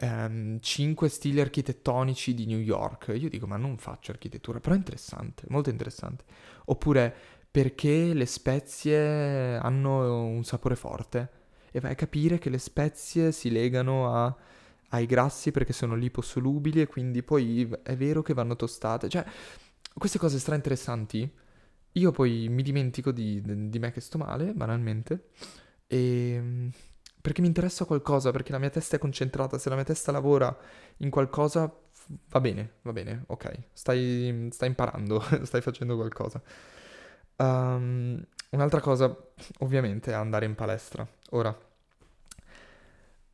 um, 0.00 0.08
ehm, 0.08 0.60
5 0.60 1.08
stili 1.08 1.40
architettonici 1.40 2.34
di 2.34 2.46
New 2.46 2.58
York. 2.58 3.12
Io 3.16 3.28
dico, 3.28 3.46
ma 3.46 3.56
non 3.56 3.78
faccio 3.78 4.10
architettura, 4.12 4.60
però 4.60 4.74
è 4.74 4.78
interessante, 4.78 5.44
molto 5.48 5.70
interessante. 5.70 6.24
Oppure 6.66 7.14
perché 7.50 8.14
le 8.14 8.26
spezie 8.26 9.56
hanno 9.56 10.24
un 10.24 10.42
sapore 10.42 10.74
forte 10.74 11.30
e 11.70 11.80
vai 11.80 11.92
a 11.92 11.94
capire 11.94 12.38
che 12.38 12.48
le 12.48 12.58
spezie 12.58 13.30
si 13.30 13.50
legano 13.50 14.14
a, 14.14 14.34
ai 14.88 15.06
grassi 15.06 15.50
perché 15.50 15.72
sono 15.72 15.94
liposolubili 15.94 16.80
e 16.80 16.86
quindi 16.86 17.22
poi 17.22 17.68
è 17.82 17.96
vero 17.96 18.22
che 18.22 18.34
vanno 18.34 18.56
tostate. 18.56 19.08
Cioè, 19.08 19.24
queste 19.94 20.18
cose 20.18 20.38
stra 20.38 20.54
interessanti. 20.54 21.30
Io 21.92 22.10
poi 22.10 22.48
mi 22.48 22.62
dimentico 22.62 23.12
di, 23.12 23.40
di 23.68 23.78
me 23.78 23.92
che 23.92 24.00
sto 24.00 24.18
male, 24.18 24.52
banalmente, 24.54 25.28
e 25.86 26.70
perché 27.22 27.40
mi 27.40 27.46
interessa 27.46 27.84
qualcosa, 27.84 28.32
perché 28.32 28.50
la 28.50 28.58
mia 28.58 28.70
testa 28.70 28.96
è 28.96 28.98
concentrata, 28.98 29.56
se 29.56 29.68
la 29.68 29.76
mia 29.76 29.84
testa 29.84 30.10
lavora 30.10 30.54
in 30.98 31.08
qualcosa, 31.10 31.72
va 32.30 32.40
bene, 32.40 32.78
va 32.82 32.92
bene, 32.92 33.24
ok, 33.28 33.58
stai, 33.72 34.48
stai 34.50 34.68
imparando, 34.68 35.22
stai 35.44 35.60
facendo 35.60 35.94
qualcosa. 35.94 36.42
Um, 37.36 38.20
un'altra 38.50 38.80
cosa, 38.80 39.16
ovviamente, 39.60 40.10
è 40.10 40.14
andare 40.14 40.46
in 40.46 40.56
palestra. 40.56 41.06
Ora, 41.30 41.56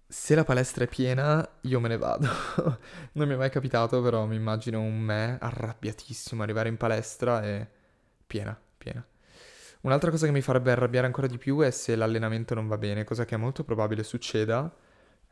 se 0.07 0.35
la 0.35 0.45
palestra 0.45 0.85
è 0.85 0.89
piena, 0.89 1.47
io 1.63 1.81
me 1.81 1.89
ne 1.89 1.97
vado. 1.97 2.29
non 3.13 3.27
mi 3.27 3.35
è 3.35 3.37
mai 3.37 3.51
capitato, 3.51 4.03
però 4.03 4.27
mi 4.27 4.37
immagino 4.37 4.81
un 4.81 4.99
me 4.99 5.39
arrabbiatissimo 5.41 6.43
arrivare 6.43 6.69
in 6.69 6.77
palestra 6.77 7.43
e 7.43 7.69
piena, 8.29 8.57
piena. 8.77 9.05
Un'altra 9.81 10.11
cosa 10.11 10.27
che 10.27 10.33
mi 10.33 10.43
farebbe 10.43 10.71
arrabbiare 10.73 11.07
ancora 11.07 11.27
di 11.27 11.39
più 11.39 11.61
è 11.61 11.71
se 11.71 11.97
l'allenamento 11.97 12.55
non 12.55 12.69
va 12.69 12.77
bene, 12.79 13.05
cosa 13.05 13.25
che 13.25 13.35
è 13.35 13.39
molto 13.39 13.65
probabile 13.65 14.03
succeda, 14.03 14.73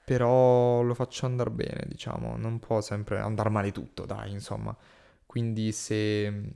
però 0.05 0.83
lo 0.83 0.95
faccio 0.95 1.27
andare 1.27 1.51
bene, 1.51 1.85
diciamo, 1.87 2.37
non 2.37 2.59
può 2.59 2.81
sempre 2.81 3.19
andare 3.19 3.51
male 3.51 3.73
tutto, 3.73 4.07
dai, 4.07 4.31
insomma. 4.33 4.75
Quindi 5.27 5.73
se 5.73 6.53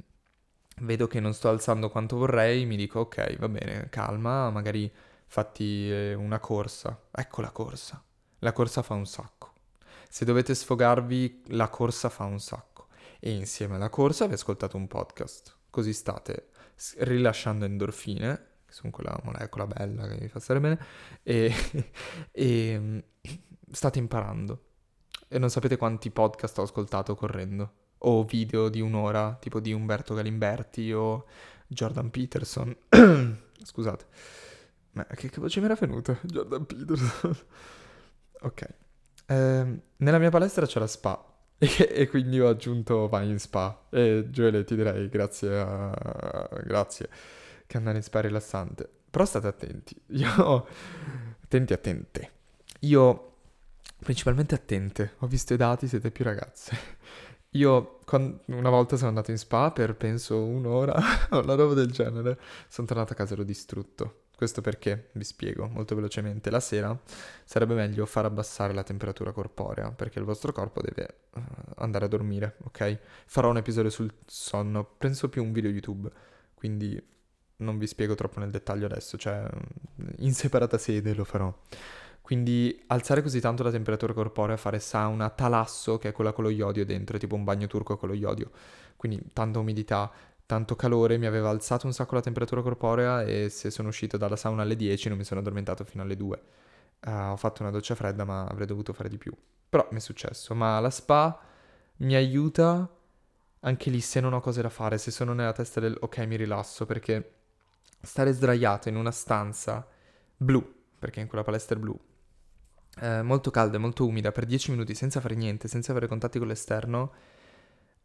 vedo 0.79 1.07
che 1.07 1.21
non 1.21 1.35
sto 1.35 1.49
alzando 1.49 1.91
quanto 1.91 2.17
vorrei, 2.17 2.65
mi 2.65 2.77
dico 2.77 3.01
ok, 3.01 3.37
va 3.39 3.49
bene, 3.49 3.89
calma, 3.91 4.51
magari 4.51 4.91
fatti 5.27 5.91
eh, 5.91 6.15
una 6.15 6.39
corsa. 6.39 6.99
Ecco 7.11 7.41
la 7.41 7.51
corsa. 7.51 8.03
La 8.39 8.53
corsa 8.53 8.83
fa 8.83 8.95
un 8.95 9.07
sacco. 9.07 9.53
Se 10.09 10.25
dovete 10.25 10.55
sfogarvi, 10.55 11.43
la 11.49 11.69
corsa 11.69 12.09
fa 12.09 12.25
un 12.25 12.41
sacco. 12.41 12.87
E 13.19 13.31
insieme 13.33 13.75
alla 13.75 13.91
corsa 13.91 14.27
vi 14.27 14.35
ascoltate 14.35 14.77
un 14.77 14.87
podcast. 14.87 15.59
Così 15.71 15.93
state 15.93 16.49
rilasciando 16.99 17.65
endorfine, 17.65 18.49
che 18.67 18.73
sono 18.73 18.91
quella 18.91 19.19
molecola 19.25 19.67
bella 19.67 20.09
che 20.09 20.17
vi 20.17 20.29
fa 20.29 20.41
stare 20.41 20.61
bene, 20.61 20.79
e, 21.23 21.53
e 22.33 22.79
mm, 22.79 22.99
state 23.71 23.99
imparando. 23.99 24.65
E 25.29 25.39
non 25.39 25.51
sapete 25.51 25.77
quanti 25.77 26.11
podcast 26.11 26.59
ho 26.59 26.63
ascoltato 26.63 27.15
correndo. 27.15 27.75
O 27.99 28.25
video 28.25 28.69
di 28.69 28.81
un'ora, 28.81 29.37
tipo 29.39 29.61
di 29.61 29.73
Umberto 29.73 30.15
Galimberti 30.15 30.93
o 30.93 31.27
Jordan 31.67 32.11
Peterson. 32.11 32.75
Scusate. 33.63 34.07
Ma 34.93 35.05
che, 35.05 35.29
che 35.29 35.41
voce 35.41 35.61
mi 35.61 35.67
era 35.67 35.75
venuta? 35.75 36.19
Jordan 36.23 36.67
Peterson. 36.67 37.37
ok. 38.41 38.75
Eh, 39.27 39.81
nella 39.97 40.19
mia 40.19 40.31
palestra 40.31 40.67
c'è 40.67 40.81
la 40.81 40.87
spa. 40.89 41.30
E, 41.79 41.91
e, 41.93 42.09
quindi 42.09 42.41
ho 42.41 42.49
aggiunto 42.49 43.07
vai 43.09 43.29
in 43.29 43.39
spa. 43.39 43.87
E 43.91 44.27
Gioele 44.31 44.65
ti 44.65 44.75
direi 44.75 45.09
grazie 45.11 45.59
a... 45.59 46.49
grazie. 46.65 47.09
Che 47.67 47.77
andare 47.77 47.99
in 47.99 48.03
spa 48.03 48.21
è 48.21 48.23
rilassante. 48.23 48.89
Però 49.11 49.25
state 49.27 49.47
attenti. 49.47 49.95
Io... 50.17 50.67
attenti, 51.43 51.73
attente. 51.75 52.31
Io... 52.81 53.27
Principalmente 53.99 54.55
attente. 54.55 55.13
Ho 55.19 55.27
visto 55.27 55.53
i 55.53 55.59
dati, 55.59 55.87
siete 55.87 56.11
più 56.11 56.25
ragazze. 56.25 56.75
Io 57.55 57.99
una 58.47 58.71
volta 58.71 58.97
sono 58.97 59.09
andato 59.09 59.31
in 59.31 59.39
spa 59.39 59.71
per 59.71 59.95
penso 59.97 60.43
un'ora 60.43 60.95
o 61.31 61.43
una 61.43 61.55
roba 61.55 61.75
del 61.75 61.91
genere. 61.91 62.39
Sono 62.69 62.87
tornato 62.87 63.13
a 63.13 63.17
casa 63.17 63.33
e 63.33 63.35
ero 63.35 63.45
distrutto. 63.45 64.23
Questo 64.41 64.63
perché, 64.63 65.11
vi 65.13 65.25
spiego 65.25 65.67
molto 65.67 65.95
velocemente, 65.95 66.49
la 66.49 66.61
sera 66.61 66.99
sarebbe 67.45 67.75
meglio 67.75 68.07
far 68.07 68.25
abbassare 68.25 68.73
la 68.73 68.83
temperatura 68.83 69.33
corporea 69.33 69.91
perché 69.91 70.19
il 70.19 70.25
vostro 70.25 70.51
corpo 70.51 70.81
deve 70.81 71.15
uh, 71.35 71.41
andare 71.77 72.07
a 72.07 72.09
dormire, 72.09 72.57
ok? 72.65 72.99
Farò 73.27 73.51
un 73.51 73.59
episodio 73.59 73.91
sul 73.91 74.11
sonno, 74.25 74.83
penso 74.97 75.29
più 75.29 75.45
un 75.45 75.53
video 75.53 75.71
YouTube, 75.71 76.11
quindi 76.55 76.99
non 77.57 77.77
vi 77.77 77.87
spiego 77.87 78.15
troppo 78.15 78.41
nel 78.41 78.49
dettaglio 78.49 78.87
adesso, 78.87 79.19
cioè 79.19 79.47
in 80.21 80.33
separata 80.33 80.79
sede 80.79 81.13
lo 81.13 81.25
farò. 81.25 81.55
Quindi 82.23 82.83
alzare 82.87 83.21
così 83.21 83.41
tanto 83.41 83.63
la 83.63 83.71
temperatura 83.71 84.15
corporea, 84.15 84.57
fare 84.57 84.79
sauna, 84.79 85.29
talasso, 85.29 85.99
che 85.99 86.09
è 86.09 86.13
quella 86.13 86.33
con 86.33 86.45
lo 86.45 86.51
iodio 86.51 86.87
dentro, 86.87 87.19
tipo 87.19 87.35
un 87.35 87.45
bagno 87.45 87.67
turco 87.67 87.99
con 87.99 88.09
lo 88.09 88.15
iodio, 88.15 88.51
quindi 88.97 89.21
tanta 89.35 89.59
umidità, 89.59 90.11
tanto 90.51 90.75
calore 90.75 91.17
mi 91.17 91.27
aveva 91.27 91.49
alzato 91.49 91.87
un 91.87 91.93
sacco 91.93 92.17
la 92.17 92.23
temperatura 92.23 92.61
corporea 92.61 93.23
e 93.23 93.49
se 93.51 93.71
sono 93.71 93.87
uscito 93.87 94.17
dalla 94.17 94.35
sauna 94.35 94.63
alle 94.63 94.75
10 94.75 95.09
non 95.09 95.17
mi 95.17 95.23
sono 95.23 95.39
addormentato 95.39 95.85
fino 95.85 96.03
alle 96.03 96.17
2. 96.17 96.43
Uh, 97.07 97.09
eh, 97.09 97.13
ho 97.13 97.37
fatto 97.37 97.63
una 97.63 97.71
doccia 97.71 97.95
fredda 97.95 98.25
ma 98.25 98.47
avrei 98.47 98.67
dovuto 98.67 98.93
fare 98.93 99.09
di 99.09 99.17
più. 99.17 99.33
Però 99.69 99.87
mi 99.93 99.99
è 99.99 100.01
successo. 100.01 100.53
Ma 100.57 100.81
la 100.81 100.91
spa 100.91 101.41
mi 101.99 102.17
aiuta 102.17 102.91
anche 103.61 103.91
lì 103.91 104.01
se 104.01 104.19
non 104.19 104.33
ho 104.33 104.41
cose 104.41 104.61
da 104.61 104.71
fare, 104.71 104.99
se 104.99 105.13
sono 105.13 105.35
nella 105.35 105.53
testa 105.53 105.79
del 105.79 105.97
ok 106.01 106.19
mi 106.27 106.35
rilasso 106.35 106.85
perché 106.85 107.35
stare 108.03 108.33
sdraiato 108.33 108.89
in 108.89 108.97
una 108.97 109.13
stanza 109.13 109.87
blu, 110.37 110.69
perché 110.99 111.21
in 111.21 111.29
quella 111.29 111.45
palestra 111.45 111.77
è 111.77 111.79
blu, 111.79 111.97
eh, 113.03 113.23
molto 113.23 113.53
calda 113.53 113.77
e 113.77 113.79
molto 113.79 114.05
umida 114.05 114.33
per 114.33 114.47
10 114.47 114.73
minuti 114.73 114.97
senza 114.97 115.21
fare 115.21 115.37
niente, 115.37 115.69
senza 115.69 115.93
avere 115.93 116.09
contatti 116.09 116.41
con 116.41 116.49
l'esterno, 116.49 117.13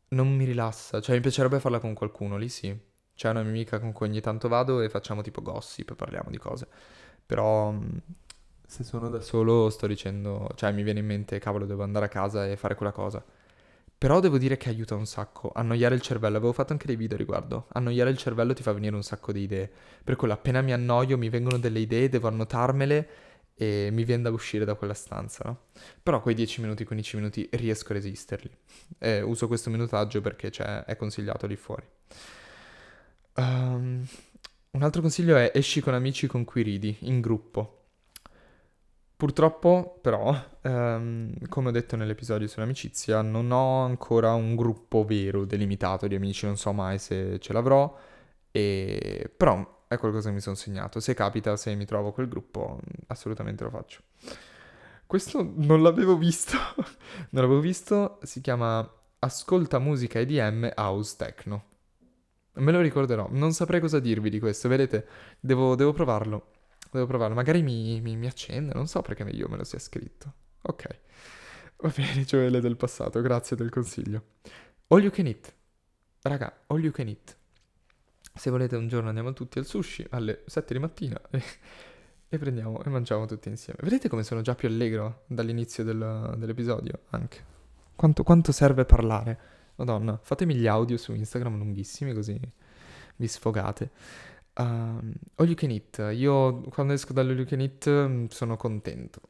non 0.09 0.35
mi 0.35 0.45
rilassa. 0.45 1.01
Cioè, 1.01 1.15
mi 1.15 1.21
piacerebbe 1.21 1.59
farla 1.59 1.79
con 1.79 1.93
qualcuno, 1.93 2.37
lì 2.37 2.49
sì. 2.49 2.77
C'è 3.15 3.29
una 3.29 3.41
mia 3.41 3.51
amica 3.51 3.79
con 3.79 3.91
cui 3.93 4.07
ogni 4.07 4.21
tanto 4.21 4.47
vado 4.47 4.81
e 4.81 4.89
facciamo 4.89 5.21
tipo 5.21 5.41
gossip, 5.41 5.95
parliamo 5.95 6.29
di 6.29 6.37
cose. 6.37 6.67
Però 7.25 7.71
mm, 7.71 7.97
se 8.65 8.83
sono 8.83 9.09
da 9.09 9.21
solo 9.21 9.69
sto 9.69 9.87
dicendo, 9.87 10.49
cioè 10.55 10.71
mi 10.71 10.83
viene 10.83 10.99
in 10.99 11.05
mente, 11.05 11.39
cavolo, 11.39 11.65
devo 11.65 11.83
andare 11.83 12.05
a 12.05 12.09
casa 12.09 12.47
e 12.47 12.57
fare 12.57 12.75
quella 12.75 12.91
cosa. 12.91 13.23
Però 13.97 14.19
devo 14.19 14.37
dire 14.37 14.57
che 14.57 14.69
aiuta 14.69 14.95
un 14.95 15.05
sacco. 15.05 15.51
Annoiare 15.55 15.95
il 15.95 16.01
cervello. 16.01 16.37
Avevo 16.37 16.51
fatto 16.51 16.73
anche 16.73 16.85
dei 16.85 16.97
video 16.97 17.17
riguardo. 17.17 17.67
Annoiare 17.73 18.09
il 18.09 18.17
cervello 18.17 18.53
ti 18.53 18.61
fa 18.61 18.73
venire 18.73 18.95
un 18.95 19.03
sacco 19.03 19.31
di 19.31 19.41
idee. 19.41 19.71
Per 20.03 20.15
quello 20.17 20.33
appena 20.33 20.61
mi 20.61 20.73
annoio 20.73 21.17
mi 21.17 21.29
vengono 21.29 21.57
delle 21.57 21.79
idee, 21.79 22.09
devo 22.09 22.27
annotarmele 22.27 23.07
e 23.57 23.89
mi 23.91 24.03
viene 24.03 24.23
da 24.23 24.31
uscire 24.31 24.65
da 24.65 24.75
quella 24.75 24.93
stanza, 24.93 25.43
no? 25.45 25.61
Però 26.03 26.21
quei 26.21 26.35
10 26.35 26.61
minuti, 26.61 26.83
15 26.83 27.15
minuti 27.15 27.47
riesco 27.53 27.91
a 27.91 27.95
resisterli. 27.95 28.51
E 28.99 29.21
uso 29.21 29.47
questo 29.47 29.69
minutaggio 29.69 30.19
perché 30.21 30.49
è 30.85 30.95
consigliato 30.97 31.47
lì 31.47 31.55
fuori. 31.55 31.87
Um, 33.35 34.05
un 34.71 34.83
altro 34.83 35.01
consiglio 35.01 35.37
è 35.37 35.51
esci 35.53 35.79
con 35.79 35.93
amici 35.93 36.27
con 36.27 36.43
cui 36.43 36.63
ridi, 36.63 36.97
in 37.01 37.21
gruppo. 37.21 37.83
Purtroppo, 39.15 39.99
però, 40.01 40.37
um, 40.63 41.33
come 41.47 41.69
ho 41.69 41.71
detto 41.71 41.95
nell'episodio 41.95 42.47
sull'amicizia, 42.47 43.21
non 43.21 43.51
ho 43.51 43.85
ancora 43.85 44.33
un 44.33 44.57
gruppo 44.57 45.05
vero, 45.05 45.45
delimitato 45.45 46.07
di 46.07 46.15
amici, 46.15 46.45
non 46.45 46.57
so 46.57 46.73
mai 46.73 46.99
se 46.99 47.39
ce 47.39 47.53
l'avrò, 47.53 47.97
e... 48.51 49.31
però 49.37 49.74
è 49.87 49.97
qualcosa 49.97 50.29
che 50.29 50.35
mi 50.35 50.41
sono 50.41 50.55
segnato. 50.55 50.99
Se 50.99 51.13
capita, 51.13 51.55
se 51.57 51.73
mi 51.75 51.85
trovo 51.85 52.11
quel 52.11 52.27
gruppo, 52.27 52.79
assolutamente 53.07 53.63
lo 53.63 53.69
faccio. 53.69 54.01
Questo 55.05 55.53
non 55.55 55.81
l'avevo 55.81 56.17
visto, 56.17 56.57
non 57.29 57.43
l'avevo 57.43 57.59
visto, 57.59 58.19
si 58.23 58.41
chiama 58.41 58.89
Ascolta 59.19 59.79
musica 59.79 60.19
EDM 60.19 60.71
House 60.75 61.15
Techno. 61.17 61.63
Me 62.53 62.71
lo 62.71 62.81
ricorderò, 62.81 63.27
non 63.31 63.53
saprei 63.53 63.79
cosa 63.79 63.99
dirvi 63.99 64.29
di 64.29 64.39
questo, 64.39 64.67
vedete, 64.67 65.07
devo, 65.39 65.75
devo 65.75 65.93
provarlo, 65.93 66.51
devo 66.91 67.05
provarlo, 67.05 67.35
magari 67.35 67.61
mi, 67.61 67.99
mi, 68.01 68.15
mi, 68.15 68.27
accende, 68.27 68.73
non 68.73 68.87
so 68.87 69.01
perché 69.01 69.23
io 69.23 69.47
me 69.49 69.57
lo 69.57 69.63
sia 69.63 69.77
scritto. 69.77 70.33
Ok, 70.61 70.99
va 71.77 71.91
bene, 71.95 72.23
Gioele 72.23 72.61
del 72.61 72.77
passato, 72.77 73.21
grazie 73.21 73.55
del 73.57 73.69
consiglio. 73.69 74.23
All 74.87 75.01
you 75.01 75.11
can 75.11 75.27
eat, 75.27 75.53
raga, 76.21 76.61
all 76.67 76.81
you 76.81 76.91
can 76.91 77.09
eat. 77.09 77.35
Se 78.35 78.49
volete 78.49 78.75
un 78.75 78.87
giorno 78.87 79.07
andiamo 79.07 79.33
tutti 79.33 79.59
al 79.59 79.65
sushi 79.65 80.05
alle 80.09 80.43
7 80.45 80.73
di 80.73 80.79
mattina 80.79 81.19
e, 81.31 81.41
e 82.27 82.37
prendiamo 82.37 82.83
e 82.83 82.89
mangiamo 82.89 83.25
tutti 83.25 83.47
insieme. 83.49 83.79
Vedete 83.81 84.09
come 84.09 84.23
sono 84.23 84.41
già 84.41 84.55
più 84.55 84.67
allegro 84.67 85.23
dall'inizio 85.27 85.83
del, 85.83 86.35
dell'episodio 86.37 86.99
anche. 87.11 87.53
Quanto, 87.95 88.23
quanto 88.23 88.51
serve 88.51 88.85
parlare? 88.85 89.39
Madonna, 89.75 90.19
fatemi 90.21 90.55
gli 90.55 90.67
audio 90.67 90.97
su 90.97 91.13
Instagram 91.13 91.57
lunghissimi 91.57 92.13
così 92.13 92.39
vi 93.17 93.27
sfogate. 93.27 93.91
Um, 94.57 95.13
all 95.35 95.47
you 95.47 95.55
can 95.55 95.71
eat. 95.71 96.13
Io 96.13 96.61
quando 96.69 96.93
esco 96.93 97.13
dall'all 97.13 97.37
you 97.37 97.45
can 97.45 97.59
eat 97.61 97.89
mm, 97.89 98.25
sono 98.27 98.57
contento. 98.57 99.21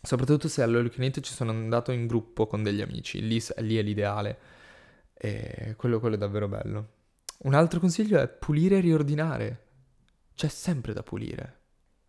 Soprattutto 0.00 0.48
se 0.48 0.62
all'all 0.62 0.84
you 0.84 0.90
can 0.90 1.04
eat 1.04 1.20
ci 1.20 1.32
sono 1.32 1.50
andato 1.50 1.92
in 1.92 2.06
gruppo 2.06 2.46
con 2.46 2.62
degli 2.62 2.80
amici. 2.80 3.20
Lì, 3.26 3.42
lì 3.58 3.76
è 3.76 3.82
l'ideale. 3.82 4.38
E 5.14 5.74
quello, 5.76 6.00
quello 6.00 6.16
è 6.16 6.18
davvero 6.18 6.48
bello. 6.48 6.94
Un 7.38 7.54
altro 7.54 7.80
consiglio 7.80 8.18
è 8.18 8.28
pulire 8.28 8.78
e 8.78 8.80
riordinare. 8.80 9.64
C'è 10.34 10.48
sempre 10.48 10.92
da 10.92 11.02
pulire. 11.02 11.60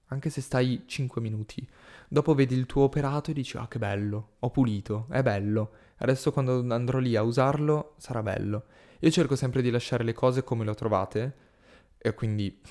Anche 0.07 0.29
se 0.29 0.41
stai 0.41 0.83
5 0.85 1.21
minuti. 1.21 1.67
Dopo 2.07 2.33
vedi 2.33 2.55
il 2.55 2.65
tuo 2.65 2.83
operato 2.83 3.31
e 3.31 3.33
dici, 3.33 3.57
ah 3.57 3.67
che 3.67 3.77
bello, 3.77 4.35
ho 4.39 4.49
pulito, 4.49 5.07
è 5.09 5.21
bello 5.21 5.71
Adesso 5.97 6.31
quando 6.31 6.65
andrò 6.73 6.99
lì 6.99 7.15
a 7.15 7.23
usarlo 7.23 7.95
sarà 7.97 8.21
bello. 8.21 8.65
Io 8.99 9.11
cerco 9.11 9.35
sempre 9.35 9.61
di 9.61 9.69
lasciare 9.71 10.03
le 10.03 10.13
cose 10.13 10.43
come 10.43 10.63
le 10.63 10.71
ho 10.71 10.75
trovate 10.75 11.35
e 11.97 12.13
quindi... 12.13 12.61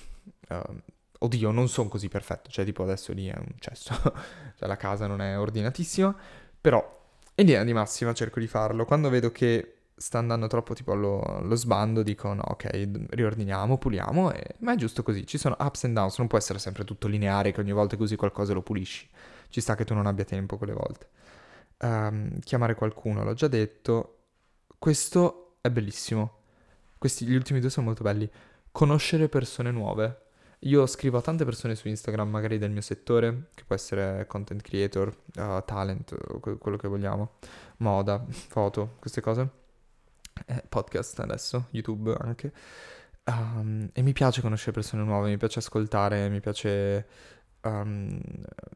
Uh, 0.48 0.80
oddio, 1.18 1.50
non 1.50 1.68
sono 1.68 1.88
così 1.88 2.08
perfetto, 2.08 2.50
cioè 2.50 2.64
tipo 2.64 2.82
adesso 2.82 3.12
lì 3.12 3.26
è 3.26 3.36
un 3.36 3.54
cesso, 3.58 3.94
cioè 4.56 4.68
la 4.68 4.76
casa 4.76 5.06
non 5.06 5.20
è 5.20 5.36
ordinatissima, 5.38 6.14
però 6.60 7.04
in 7.34 7.46
linea 7.46 7.64
di 7.64 7.72
massima 7.72 8.12
cerco 8.12 8.38
di 8.38 8.46
farlo. 8.46 8.84
Quando 8.84 9.08
vedo 9.08 9.32
che 9.32 9.75
sta 9.96 10.18
andando 10.18 10.46
troppo 10.46 10.74
tipo 10.74 10.92
allo, 10.92 11.20
allo 11.22 11.54
sbando 11.54 12.02
dico 12.02 12.32
no, 12.32 12.42
ok, 12.44 13.08
riordiniamo, 13.10 13.78
puliamo, 13.78 14.32
e... 14.32 14.56
ma 14.58 14.74
è 14.74 14.76
giusto 14.76 15.02
così, 15.02 15.26
ci 15.26 15.38
sono 15.38 15.56
ups 15.58 15.84
and 15.84 15.94
downs, 15.94 16.18
non 16.18 16.26
può 16.26 16.38
essere 16.38 16.58
sempre 16.58 16.84
tutto 16.84 17.08
lineare 17.08 17.52
che 17.52 17.60
ogni 17.60 17.72
volta 17.72 17.96
che 17.96 18.02
usi 18.02 18.16
qualcosa 18.16 18.52
lo 18.52 18.62
pulisci, 18.62 19.08
ci 19.48 19.60
sta 19.60 19.74
che 19.74 19.84
tu 19.84 19.94
non 19.94 20.06
abbia 20.06 20.24
tempo 20.24 20.56
quelle 20.58 20.74
volte 20.74 21.08
um, 21.78 22.38
chiamare 22.40 22.74
qualcuno, 22.74 23.24
l'ho 23.24 23.34
già 23.34 23.48
detto. 23.48 24.12
Questo 24.78 25.56
è 25.60 25.70
bellissimo. 25.70 26.42
Questi, 26.98 27.26
gli 27.26 27.34
ultimi 27.34 27.60
due 27.60 27.70
sono 27.70 27.86
molto 27.86 28.02
belli. 28.02 28.28
Conoscere 28.70 29.28
persone 29.28 29.70
nuove. 29.70 30.22
Io 30.60 30.86
scrivo 30.86 31.18
a 31.18 31.22
tante 31.22 31.44
persone 31.44 31.74
su 31.74 31.88
Instagram, 31.88 32.28
magari 32.28 32.58
del 32.58 32.70
mio 32.70 32.80
settore, 32.80 33.48
che 33.54 33.64
può 33.66 33.74
essere 33.74 34.26
content 34.26 34.62
creator, 34.62 35.14
uh, 35.36 35.62
talent, 35.64 36.16
quello 36.40 36.76
che 36.76 36.88
vogliamo, 36.88 37.32
moda, 37.78 38.24
foto, 38.28 38.96
queste 38.98 39.20
cose. 39.20 39.64
Eh, 40.44 40.64
podcast 40.68 41.20
adesso, 41.20 41.68
YouTube 41.70 42.14
anche. 42.18 42.52
Um, 43.24 43.88
e 43.92 44.02
mi 44.02 44.12
piace 44.12 44.40
conoscere 44.40 44.72
persone 44.72 45.02
nuove, 45.02 45.30
mi 45.30 45.36
piace 45.36 45.58
ascoltare, 45.58 46.28
mi 46.28 46.40
piace 46.40 47.06
um, 47.62 48.20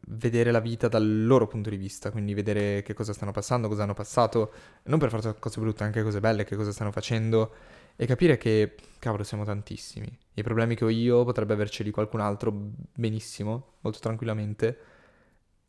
vedere 0.09 0.51
la 0.51 0.59
vita 0.61 0.89
dal 0.89 1.25
loro 1.25 1.47
punto 1.47 1.71
di 1.71 1.77
vista, 1.77 2.11
quindi 2.11 2.35
vedere 2.35 2.83
che 2.83 2.95
cosa 2.95 3.13
stanno 3.13 3.31
passando, 3.31 3.69
cosa 3.69 3.85
hanno 3.85 3.95
passato, 3.95 4.53
non 4.85 4.99
per 4.99 5.11
forza 5.11 5.33
cose 5.35 5.61
brutte, 5.61 5.85
anche 5.85 6.03
cose 6.03 6.21
belle, 6.21 6.45
che 6.45 6.57
cosa 6.57 6.73
stanno 6.73 6.91
facendo 6.91 7.53
e 7.95 8.07
capire 8.07 8.39
che, 8.39 8.75
cavolo, 8.99 9.23
siamo 9.23 9.45
tantissimi. 9.45 10.11
I 10.35 10.43
problemi 10.43 10.75
che 10.75 10.85
ho 10.85 10.89
io 10.89 11.23
potrebbe 11.25 11.53
averceli 11.53 11.91
qualcun 11.91 12.21
altro 12.21 12.51
benissimo, 12.51 13.75
molto 13.81 13.99
tranquillamente. 14.01 14.79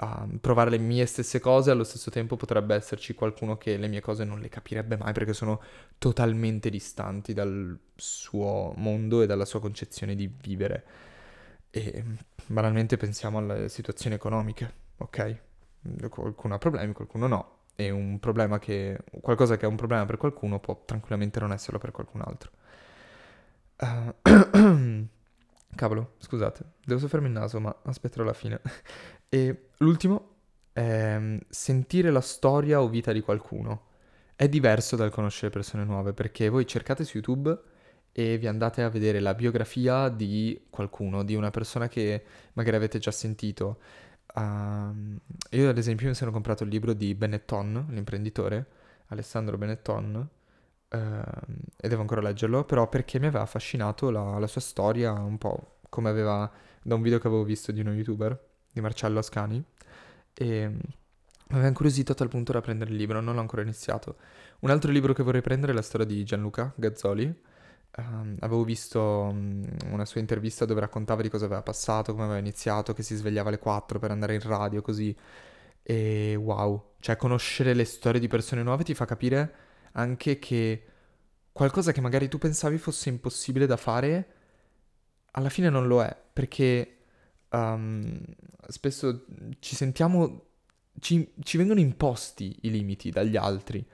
Uh, 0.01 0.39
provare 0.39 0.71
le 0.71 0.79
mie 0.79 1.05
stesse 1.05 1.39
cose, 1.39 1.69
allo 1.69 1.83
stesso 1.83 2.09
tempo 2.09 2.35
potrebbe 2.35 2.73
esserci 2.73 3.13
qualcuno 3.13 3.57
che 3.57 3.77
le 3.77 3.87
mie 3.87 4.01
cose 4.01 4.23
non 4.23 4.39
le 4.39 4.49
capirebbe 4.49 4.97
mai 4.97 5.13
perché 5.13 5.31
sono 5.31 5.61
totalmente 5.99 6.71
distanti 6.71 7.33
dal 7.33 7.77
suo 7.95 8.73
mondo 8.77 9.21
e 9.21 9.27
dalla 9.27 9.45
sua 9.45 9.59
concezione 9.59 10.15
di 10.15 10.27
vivere. 10.41 10.83
E 11.69 12.03
banalmente 12.47 12.97
pensiamo 12.97 13.37
alle 13.37 13.69
situazioni 13.69 14.15
economiche, 14.15 14.73
ok? 14.97 15.37
Qualcuno 16.09 16.55
ha 16.55 16.57
problemi, 16.57 16.93
qualcuno 16.93 17.27
no. 17.27 17.57
E 17.75 17.91
un 17.91 18.19
problema 18.19 18.57
che, 18.57 18.97
qualcosa 19.21 19.55
che 19.55 19.65
è 19.65 19.69
un 19.69 19.75
problema 19.75 20.05
per 20.05 20.17
qualcuno 20.17 20.59
può 20.59 20.81
tranquillamente 20.83 21.39
non 21.39 21.51
esserlo 21.51 21.77
per 21.77 21.91
qualcun 21.91 22.21
altro. 22.25 22.51
Uh, 23.77 24.13
cavolo, 25.75 26.15
scusate, 26.19 26.63
devo 26.85 26.99
soffermi 26.99 27.27
il 27.27 27.33
naso, 27.33 27.59
ma 27.59 27.75
aspetterò 27.83 28.23
la 28.23 28.33
fine. 28.33 28.61
e 29.29 29.69
l'ultimo 29.77 30.29
è 30.73 31.17
mm, 31.17 31.37
sentire 31.49 32.11
la 32.11 32.21
storia 32.21 32.81
o 32.81 32.89
vita 32.89 33.11
di 33.11 33.21
qualcuno. 33.21 33.89
È 34.35 34.47
diverso 34.49 34.95
dal 34.95 35.11
conoscere 35.11 35.51
persone 35.51 35.83
nuove, 35.83 36.13
perché 36.13 36.49
voi 36.49 36.65
cercate 36.65 37.03
su 37.03 37.17
YouTube 37.17 37.57
e 38.11 38.37
vi 38.37 38.47
andate 38.47 38.81
a 38.83 38.89
vedere 38.89 39.19
la 39.19 39.33
biografia 39.33 40.09
di 40.09 40.67
qualcuno, 40.69 41.23
di 41.23 41.35
una 41.35 41.51
persona 41.51 41.87
che 41.87 42.23
magari 42.53 42.75
avete 42.75 42.99
già 42.99 43.11
sentito. 43.11 43.79
Uh, 44.33 45.19
io 45.51 45.69
ad 45.69 45.77
esempio 45.77 46.07
mi 46.07 46.15
sono 46.15 46.31
comprato 46.31 46.63
il 46.63 46.69
libro 46.69 46.93
di 46.93 47.13
Benetton, 47.15 47.87
l'imprenditore, 47.89 48.65
Alessandro 49.07 49.57
Benetton, 49.57 50.27
e 50.97 51.87
devo 51.87 52.01
ancora 52.01 52.21
leggerlo, 52.21 52.65
però 52.65 52.87
perché 52.89 53.19
mi 53.19 53.27
aveva 53.27 53.43
affascinato 53.43 54.09
la, 54.09 54.37
la, 54.37 54.47
sua 54.47 54.61
storia, 54.61 55.13
un 55.13 55.37
po' 55.37 55.77
come 55.89 56.09
aveva 56.09 56.51
da 56.81 56.95
un 56.95 57.01
video 57.01 57.19
che 57.19 57.27
avevo 57.27 57.43
visto 57.43 57.71
di 57.71 57.79
uno 57.79 57.93
youtuber, 57.93 58.37
di 58.71 58.81
Marcello 58.81 59.19
Ascani, 59.19 59.63
e 60.33 60.67
mi 60.67 60.83
aveva 61.49 61.67
incuriosito 61.67 62.11
a 62.11 62.15
tal 62.15 62.27
punto 62.27 62.51
da 62.51 62.61
prendere 62.61 62.91
il 62.91 62.97
libro, 62.97 63.21
non 63.21 63.35
l'ho 63.35 63.41
ancora 63.41 63.61
iniziato. 63.61 64.17
Un 64.59 64.69
altro 64.69 64.91
libro 64.91 65.13
che 65.13 65.23
vorrei 65.23 65.41
prendere 65.41 65.71
è 65.71 65.75
la 65.75 65.81
storia 65.81 66.05
di 66.05 66.23
Gianluca 66.23 66.73
Gazzoli, 66.75 67.49
Um, 67.97 68.37
avevo 68.39 68.63
visto 68.63 69.01
um, 69.01 69.67
una 69.89 70.05
sua 70.05 70.21
intervista 70.21 70.63
dove 70.63 70.79
raccontava 70.79 71.21
di 71.21 71.27
cosa 71.27 71.43
aveva 71.43 71.61
passato, 71.61 72.13
come 72.13 72.23
aveva 72.23 72.39
iniziato, 72.39 72.93
che 72.93 73.03
si 73.03 73.15
svegliava 73.15 73.49
alle 73.49 73.59
4 73.59 73.99
per 73.99 74.11
andare 74.11 74.33
in 74.33 74.39
radio, 74.41 74.81
così. 74.81 75.13
E 75.83 76.35
wow, 76.35 76.93
cioè 76.99 77.17
conoscere 77.17 77.73
le 77.73 77.83
storie 77.85 78.21
di 78.21 78.27
persone 78.27 78.63
nuove 78.63 78.83
ti 78.85 78.93
fa 78.93 79.05
capire 79.05 79.53
anche 79.93 80.39
che 80.39 80.85
qualcosa 81.51 81.91
che 81.91 82.01
magari 82.01 82.27
tu 82.27 82.37
pensavi 82.37 82.77
fosse 82.77 83.09
impossibile 83.09 83.65
da 83.65 83.77
fare, 83.77 84.33
alla 85.31 85.49
fine 85.49 85.69
non 85.69 85.87
lo 85.87 86.01
è, 86.01 86.15
perché 86.33 86.97
um, 87.49 88.21
spesso 88.67 89.25
ci 89.59 89.75
sentiamo, 89.75 90.45
ci, 90.99 91.33
ci 91.41 91.57
vengono 91.57 91.79
imposti 91.79 92.57
i 92.61 92.71
limiti 92.71 93.09
dagli 93.09 93.37
altri. 93.37 93.85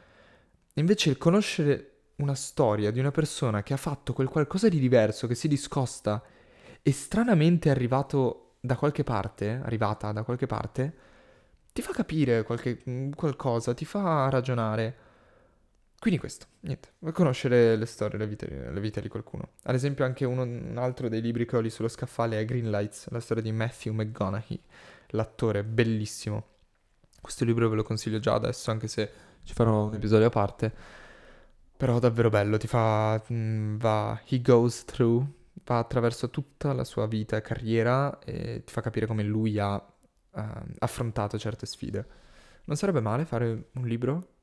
Invece 0.73 1.10
il 1.10 1.17
conoscere 1.17 1.91
una 2.17 2.36
storia 2.36 2.91
di 2.91 2.99
una 2.99 3.12
persona 3.12 3.63
che 3.63 3.73
ha 3.73 3.77
fatto 3.77 4.13
quel 4.13 4.27
qualcosa 4.27 4.69
di 4.69 4.79
diverso, 4.79 5.27
che 5.27 5.36
si 5.36 5.47
discosta 5.47 6.23
e 6.81 6.91
stranamente 6.91 7.69
è 7.69 7.71
arrivato 7.71 8.55
da 8.60 8.75
qualche 8.75 9.03
parte, 9.03 9.60
arrivata 9.63 10.12
da 10.12 10.23
qualche 10.23 10.47
parte, 10.47 10.95
ti 11.73 11.81
fa 11.81 11.91
capire 11.93 12.43
qualche, 12.43 13.12
qualcosa, 13.15 13.73
ti 13.73 13.86
fa 13.86 14.29
ragionare. 14.29 15.05
Quindi 15.99 16.19
questo, 16.19 16.45
niente, 16.60 16.93
conoscere 17.12 17.75
le 17.75 17.86
storie, 17.88 18.19
le 18.19 18.27
vite, 18.27 18.69
le 18.71 18.79
vite 18.79 19.01
di 19.01 19.07
qualcuno. 19.07 19.53
Ad 19.63 19.73
esempio 19.73 20.05
anche 20.05 20.25
uno, 20.25 20.43
un 20.43 20.77
altro 20.77 21.10
dei 21.10 21.21
libri 21.21 21.47
che 21.47 21.57
ho 21.57 21.60
lì 21.60 21.71
sullo 21.71 21.88
scaffale 21.88 22.39
è 22.39 22.45
Green 22.45 22.69
Lights, 22.69 23.10
la 23.10 23.19
storia 23.19 23.41
di 23.41 23.51
Matthew 23.51 23.93
McGonaghy, 23.93 24.62
l'attore 25.07 25.63
bellissimo. 25.63 26.45
Questo 27.19 27.45
libro 27.45 27.67
ve 27.67 27.75
lo 27.75 27.83
consiglio 27.83 28.19
già 28.19 28.36
adesso, 28.36 28.69
anche 28.69 28.88
se 28.88 29.12
ci 29.43 29.55
farò 29.55 29.86
un 29.86 29.95
episodio 29.95 30.27
a 30.27 30.29
parte. 30.29 30.71
Però 31.75 31.97
davvero 31.97 32.29
bello, 32.29 32.57
ti 32.57 32.67
fa... 32.67 33.21
Mm, 33.33 33.77
va... 33.77 34.21
He 34.27 34.39
goes 34.39 34.86
through, 34.86 35.25
va 35.65 35.79
attraverso 35.79 36.29
tutta 36.29 36.73
la 36.73 36.83
sua 36.83 37.07
vita 37.07 37.38
e 37.38 37.41
carriera 37.41 38.19
e 38.19 38.63
ti 38.63 38.71
fa 38.71 38.81
capire 38.81 39.07
come 39.07 39.23
lui 39.23 39.57
ha 39.57 39.75
uh, 39.75 40.41
affrontato 40.77 41.39
certe 41.39 41.65
sfide. 41.65 42.07
Non 42.65 42.77
sarebbe 42.77 42.99
male 43.01 43.25
fare 43.25 43.69
un 43.73 43.88
libro 43.88 44.36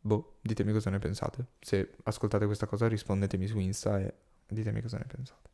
Boh, 0.00 0.38
ditemi 0.40 0.72
cosa 0.72 0.90
ne 0.90 0.98
pensate. 0.98 1.46
Se 1.60 1.94
ascoltate 2.04 2.46
questa 2.46 2.66
cosa 2.66 2.86
rispondetemi 2.86 3.46
su 3.46 3.58
Insta 3.58 4.00
e 4.00 4.14
ditemi 4.46 4.80
cosa 4.80 4.98
ne 4.98 5.06
pensate. 5.06 5.50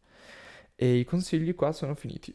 E 0.75 0.97
i 0.97 1.05
consigli 1.05 1.55
qua 1.55 1.73
sono 1.73 1.95
finiti. 1.95 2.35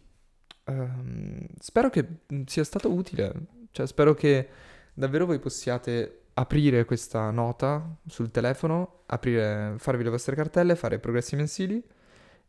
Um, 0.66 1.46
spero 1.60 1.90
che 1.90 2.08
sia 2.46 2.64
stato 2.64 2.92
utile, 2.92 3.34
cioè 3.72 3.88
spero 3.88 4.14
che 4.14 4.48
davvero 4.94 5.26
voi 5.26 5.40
possiate 5.40 6.26
aprire 6.34 6.86
questa 6.86 7.32
nota 7.32 7.98
sul 8.08 8.32
telefono, 8.32 9.04
aprire, 9.08 9.76
farvi 9.78 10.04
le 10.04 10.10
vostre 10.10 10.36
cartelle, 10.36 10.76
fare 10.76 11.00
progressi 11.00 11.36
mensili 11.36 11.84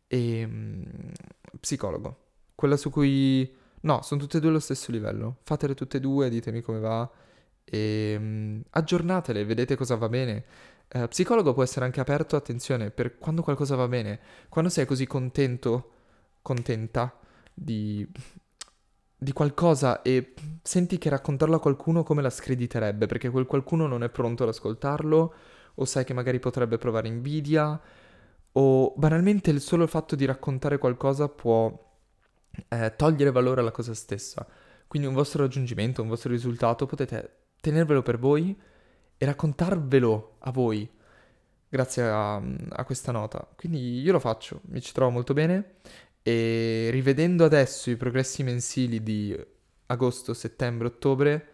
e 0.06 0.44
um, 0.44 1.12
psicologo. 1.58 2.28
Quella 2.54 2.76
su 2.76 2.90
cui... 2.90 3.56
No, 3.82 4.02
sono 4.02 4.20
tutte 4.20 4.36
e 4.36 4.40
due 4.40 4.50
allo 4.50 4.58
stesso 4.58 4.92
livello. 4.92 5.38
Fatele 5.42 5.74
tutte 5.74 5.96
e 5.96 6.00
due, 6.00 6.28
ditemi 6.28 6.60
come 6.60 6.78
va 6.78 7.10
e 7.70 8.16
um, 8.18 8.62
aggiornatele, 8.70 9.44
vedete 9.44 9.76
cosa 9.76 9.94
va 9.94 10.08
bene. 10.08 10.44
Uh, 10.92 11.06
psicologo 11.06 11.54
può 11.54 11.62
essere 11.62 11.84
anche 11.84 12.00
aperto, 12.00 12.34
attenzione, 12.34 12.90
per 12.90 13.16
quando 13.16 13.42
qualcosa 13.42 13.76
va 13.76 13.86
bene, 13.86 14.18
quando 14.48 14.70
sei 14.70 14.86
così 14.86 15.06
contento, 15.06 15.92
contenta 16.42 17.16
di, 17.54 18.06
di 19.16 19.32
qualcosa 19.32 20.02
e 20.02 20.34
senti 20.62 20.98
che 20.98 21.08
raccontarlo 21.08 21.56
a 21.56 21.60
qualcuno 21.60 22.02
come 22.02 22.22
la 22.22 22.30
screditerebbe, 22.30 23.06
perché 23.06 23.30
quel 23.30 23.46
qualcuno 23.46 23.86
non 23.86 24.02
è 24.02 24.08
pronto 24.08 24.42
ad 24.42 24.48
ascoltarlo, 24.48 25.34
o 25.74 25.84
sai 25.84 26.04
che 26.04 26.12
magari 26.12 26.40
potrebbe 26.40 26.76
provare 26.76 27.06
invidia, 27.06 27.80
o 28.52 28.92
banalmente 28.96 29.50
il 29.50 29.60
solo 29.60 29.86
fatto 29.86 30.16
di 30.16 30.24
raccontare 30.24 30.78
qualcosa 30.78 31.28
può 31.28 31.72
eh, 32.68 32.94
togliere 32.96 33.30
valore 33.30 33.60
alla 33.60 33.70
cosa 33.70 33.94
stessa. 33.94 34.44
Quindi 34.88 35.06
un 35.06 35.14
vostro 35.14 35.42
raggiungimento, 35.42 36.02
un 36.02 36.08
vostro 36.08 36.32
risultato 36.32 36.84
potete 36.84 37.39
tenervelo 37.60 38.02
per 38.02 38.18
voi 38.18 38.58
e 39.16 39.24
raccontarvelo 39.26 40.36
a 40.38 40.50
voi 40.50 40.88
grazie 41.68 42.02
a, 42.02 42.34
a, 42.36 42.84
questa 42.84 43.12
nota. 43.12 43.46
Quindi 43.56 44.00
io 44.00 44.12
lo 44.12 44.18
faccio, 44.18 44.60
mi 44.66 44.80
ci 44.80 44.92
trovo 44.92 45.10
molto 45.10 45.32
bene 45.32 45.76
e 46.22 46.88
rivedendo 46.90 47.44
adesso 47.44 47.90
i 47.90 47.96
progressi 47.96 48.42
mensili 48.42 49.02
di 49.02 49.36
agosto, 49.86 50.34
settembre, 50.34 50.88
ottobre 50.88 51.48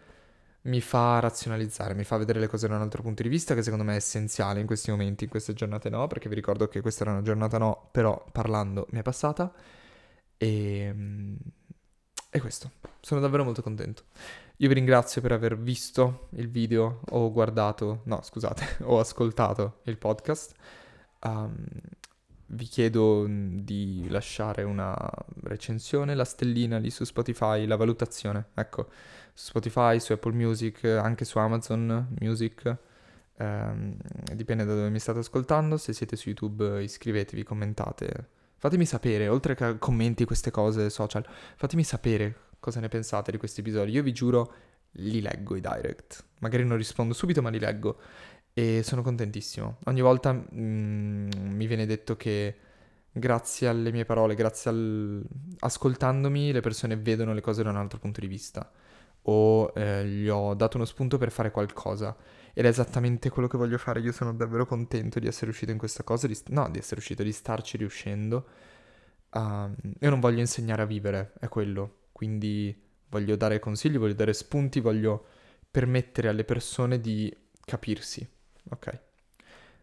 mi 0.63 0.81
fa 0.81 1.19
razionalizzare, 1.19 1.93
mi 1.93 2.03
fa 2.03 2.17
vedere 2.17 2.39
le 2.39 2.47
cose 2.47 2.67
da 2.67 2.75
un 2.75 2.81
altro 2.81 3.01
punto 3.01 3.23
di 3.23 3.29
vista 3.29 3.55
che 3.55 3.63
secondo 3.63 3.85
me 3.85 3.93
è 3.93 3.97
essenziale 3.97 4.59
in 4.59 4.65
questi 4.65 4.89
momenti, 4.91 5.23
in 5.23 5.29
queste 5.29 5.53
giornate 5.53 5.89
no, 5.89 6.07
perché 6.07 6.27
vi 6.27 6.35
ricordo 6.35 6.67
che 6.67 6.81
questa 6.81 7.03
era 7.03 7.13
una 7.13 7.21
giornata 7.21 7.57
no, 7.57 7.87
però 7.91 8.25
parlando 8.31 8.87
mi 8.91 8.99
è 8.99 9.01
passata 9.01 9.53
e, 10.35 10.93
e 12.29 12.39
questo, 12.39 12.71
sono 12.99 13.21
davvero 13.21 13.43
molto 13.45 13.61
contento. 13.61 14.03
Io 14.59 14.67
vi 14.69 14.73
ringrazio 14.73 15.21
per 15.21 15.33
aver 15.33 15.55
visto 15.55 16.29
il 16.31 16.49
video 16.49 17.01
o 17.11 17.31
guardato, 17.31 18.01
no 18.05 18.21
scusate, 18.23 18.77
o 18.85 18.99
ascoltato 18.99 19.81
il 19.83 19.99
podcast. 19.99 20.55
Um, 21.21 21.63
vi 22.47 22.65
chiedo 22.65 23.27
di 23.27 24.07
lasciare 24.09 24.63
una 24.63 24.97
recensione, 25.43 26.15
la 26.15 26.23
stellina 26.23 26.79
lì 26.79 26.89
su 26.89 27.03
Spotify, 27.03 27.67
la 27.67 27.75
valutazione, 27.75 28.47
ecco, 28.55 28.89
su 29.31 29.49
Spotify, 29.49 29.99
su 29.99 30.13
Apple 30.13 30.33
Music, 30.33 30.85
anche 30.85 31.23
su 31.23 31.37
Amazon 31.37 32.15
Music, 32.19 32.77
um, 33.37 33.95
dipende 34.33 34.65
da 34.65 34.73
dove 34.73 34.89
mi 34.89 34.99
state 34.99 35.19
ascoltando, 35.19 35.77
se 35.77 35.93
siete 35.93 36.15
su 36.15 36.29
YouTube 36.29 36.81
iscrivetevi, 36.81 37.43
commentate, 37.43 38.29
fatemi 38.55 38.87
sapere, 38.87 39.27
oltre 39.27 39.53
che 39.53 39.77
commenti 39.77 40.25
queste 40.25 40.49
cose 40.49 40.89
social, 40.89 41.23
fatemi 41.57 41.83
sapere 41.83 42.45
cosa 42.67 42.81
ne 42.81 42.89
pensate 42.89 43.31
di 43.31 43.37
questi 43.37 43.61
episodi. 43.61 43.91
Io 43.91 44.03
vi 44.03 44.11
giuro, 44.11 44.53
li 44.93 45.21
leggo 45.21 45.55
i 45.55 45.61
direct. 45.61 46.25
Magari 46.39 46.65
non 46.65 46.75
rispondo 46.75 47.13
subito, 47.13 47.41
ma 47.41 47.49
li 47.49 47.59
leggo. 47.59 47.97
E 48.53 48.81
sono 48.83 49.01
contentissimo. 49.01 49.77
Ogni 49.85 50.01
volta 50.01 50.33
mm, 50.33 51.29
mi 51.53 51.65
viene 51.65 51.85
detto 51.85 52.17
che 52.17 52.57
grazie 53.09 53.69
alle 53.69 53.91
mie 53.91 54.03
parole, 54.03 54.35
grazie 54.35 54.69
al... 54.69 55.25
ascoltandomi, 55.59 56.51
le 56.51 56.59
persone 56.59 56.97
vedono 56.97 57.33
le 57.33 57.39
cose 57.39 57.63
da 57.63 57.69
un 57.69 57.77
altro 57.77 57.99
punto 57.99 58.19
di 58.19 58.27
vista. 58.27 58.69
O 59.29 59.71
eh, 59.73 60.05
gli 60.05 60.27
ho 60.27 60.53
dato 60.53 60.75
uno 60.75 60.85
spunto 60.85 61.17
per 61.17 61.31
fare 61.31 61.51
qualcosa. 61.51 62.13
Ed 62.53 62.65
è 62.65 62.67
esattamente 62.67 63.29
quello 63.29 63.47
che 63.47 63.57
voglio 63.57 63.77
fare. 63.77 64.01
Io 64.01 64.11
sono 64.11 64.33
davvero 64.33 64.65
contento 64.65 65.19
di 65.19 65.27
essere 65.27 65.51
uscito 65.51 65.71
in 65.71 65.77
questa 65.77 66.03
cosa. 66.03 66.27
Di... 66.27 66.37
No, 66.47 66.69
di 66.69 66.79
essere 66.79 66.99
uscito, 66.99 67.23
di 67.23 67.31
starci 67.31 67.77
riuscendo. 67.77 68.45
Uh, 69.31 69.71
io 69.99 70.09
non 70.09 70.19
voglio 70.19 70.39
insegnare 70.39 70.81
a 70.81 70.85
vivere, 70.85 71.31
è 71.39 71.47
quello. 71.47 72.06
Quindi 72.17 72.75
voglio 73.09 73.35
dare 73.35 73.59
consigli, 73.59 73.99
voglio 73.99 74.15
dare 74.15 74.33
spunti, 74.33 74.79
voglio 74.79 75.27
permettere 75.69 76.29
alle 76.29 76.45
persone 76.45 76.99
di 76.99 77.31
capirsi. 77.63 78.27
Ok. 78.71 79.01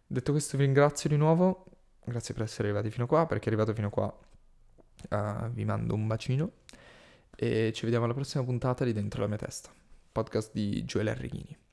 Detto 0.05 0.33
questo 0.33 0.57
vi 0.57 0.65
ringrazio 0.65 1.09
di 1.09 1.17
nuovo, 1.17 1.65
grazie 2.05 2.35
per 2.35 2.43
essere 2.43 2.65
arrivati 2.65 2.91
fino 2.91 3.07
qua, 3.07 3.25
perché 3.27 3.47
arrivato 3.47 3.73
fino 3.73 3.89
qua 3.89 4.13
uh, 5.11 5.49
vi 5.51 5.65
mando 5.65 5.95
un 5.95 6.09
bacino 6.09 6.51
e 7.37 7.71
ci 7.73 7.85
vediamo 7.85 8.07
alla 8.07 8.15
prossima 8.15 8.43
puntata 8.43 8.85
di 8.85 8.93
Dentro 8.93 9.21
la 9.21 9.29
mia 9.29 9.39
testa, 9.39 9.73
podcast 10.11 10.51
di 10.53 10.85
Gioele 10.85 11.11
Arrighini. 11.11 11.64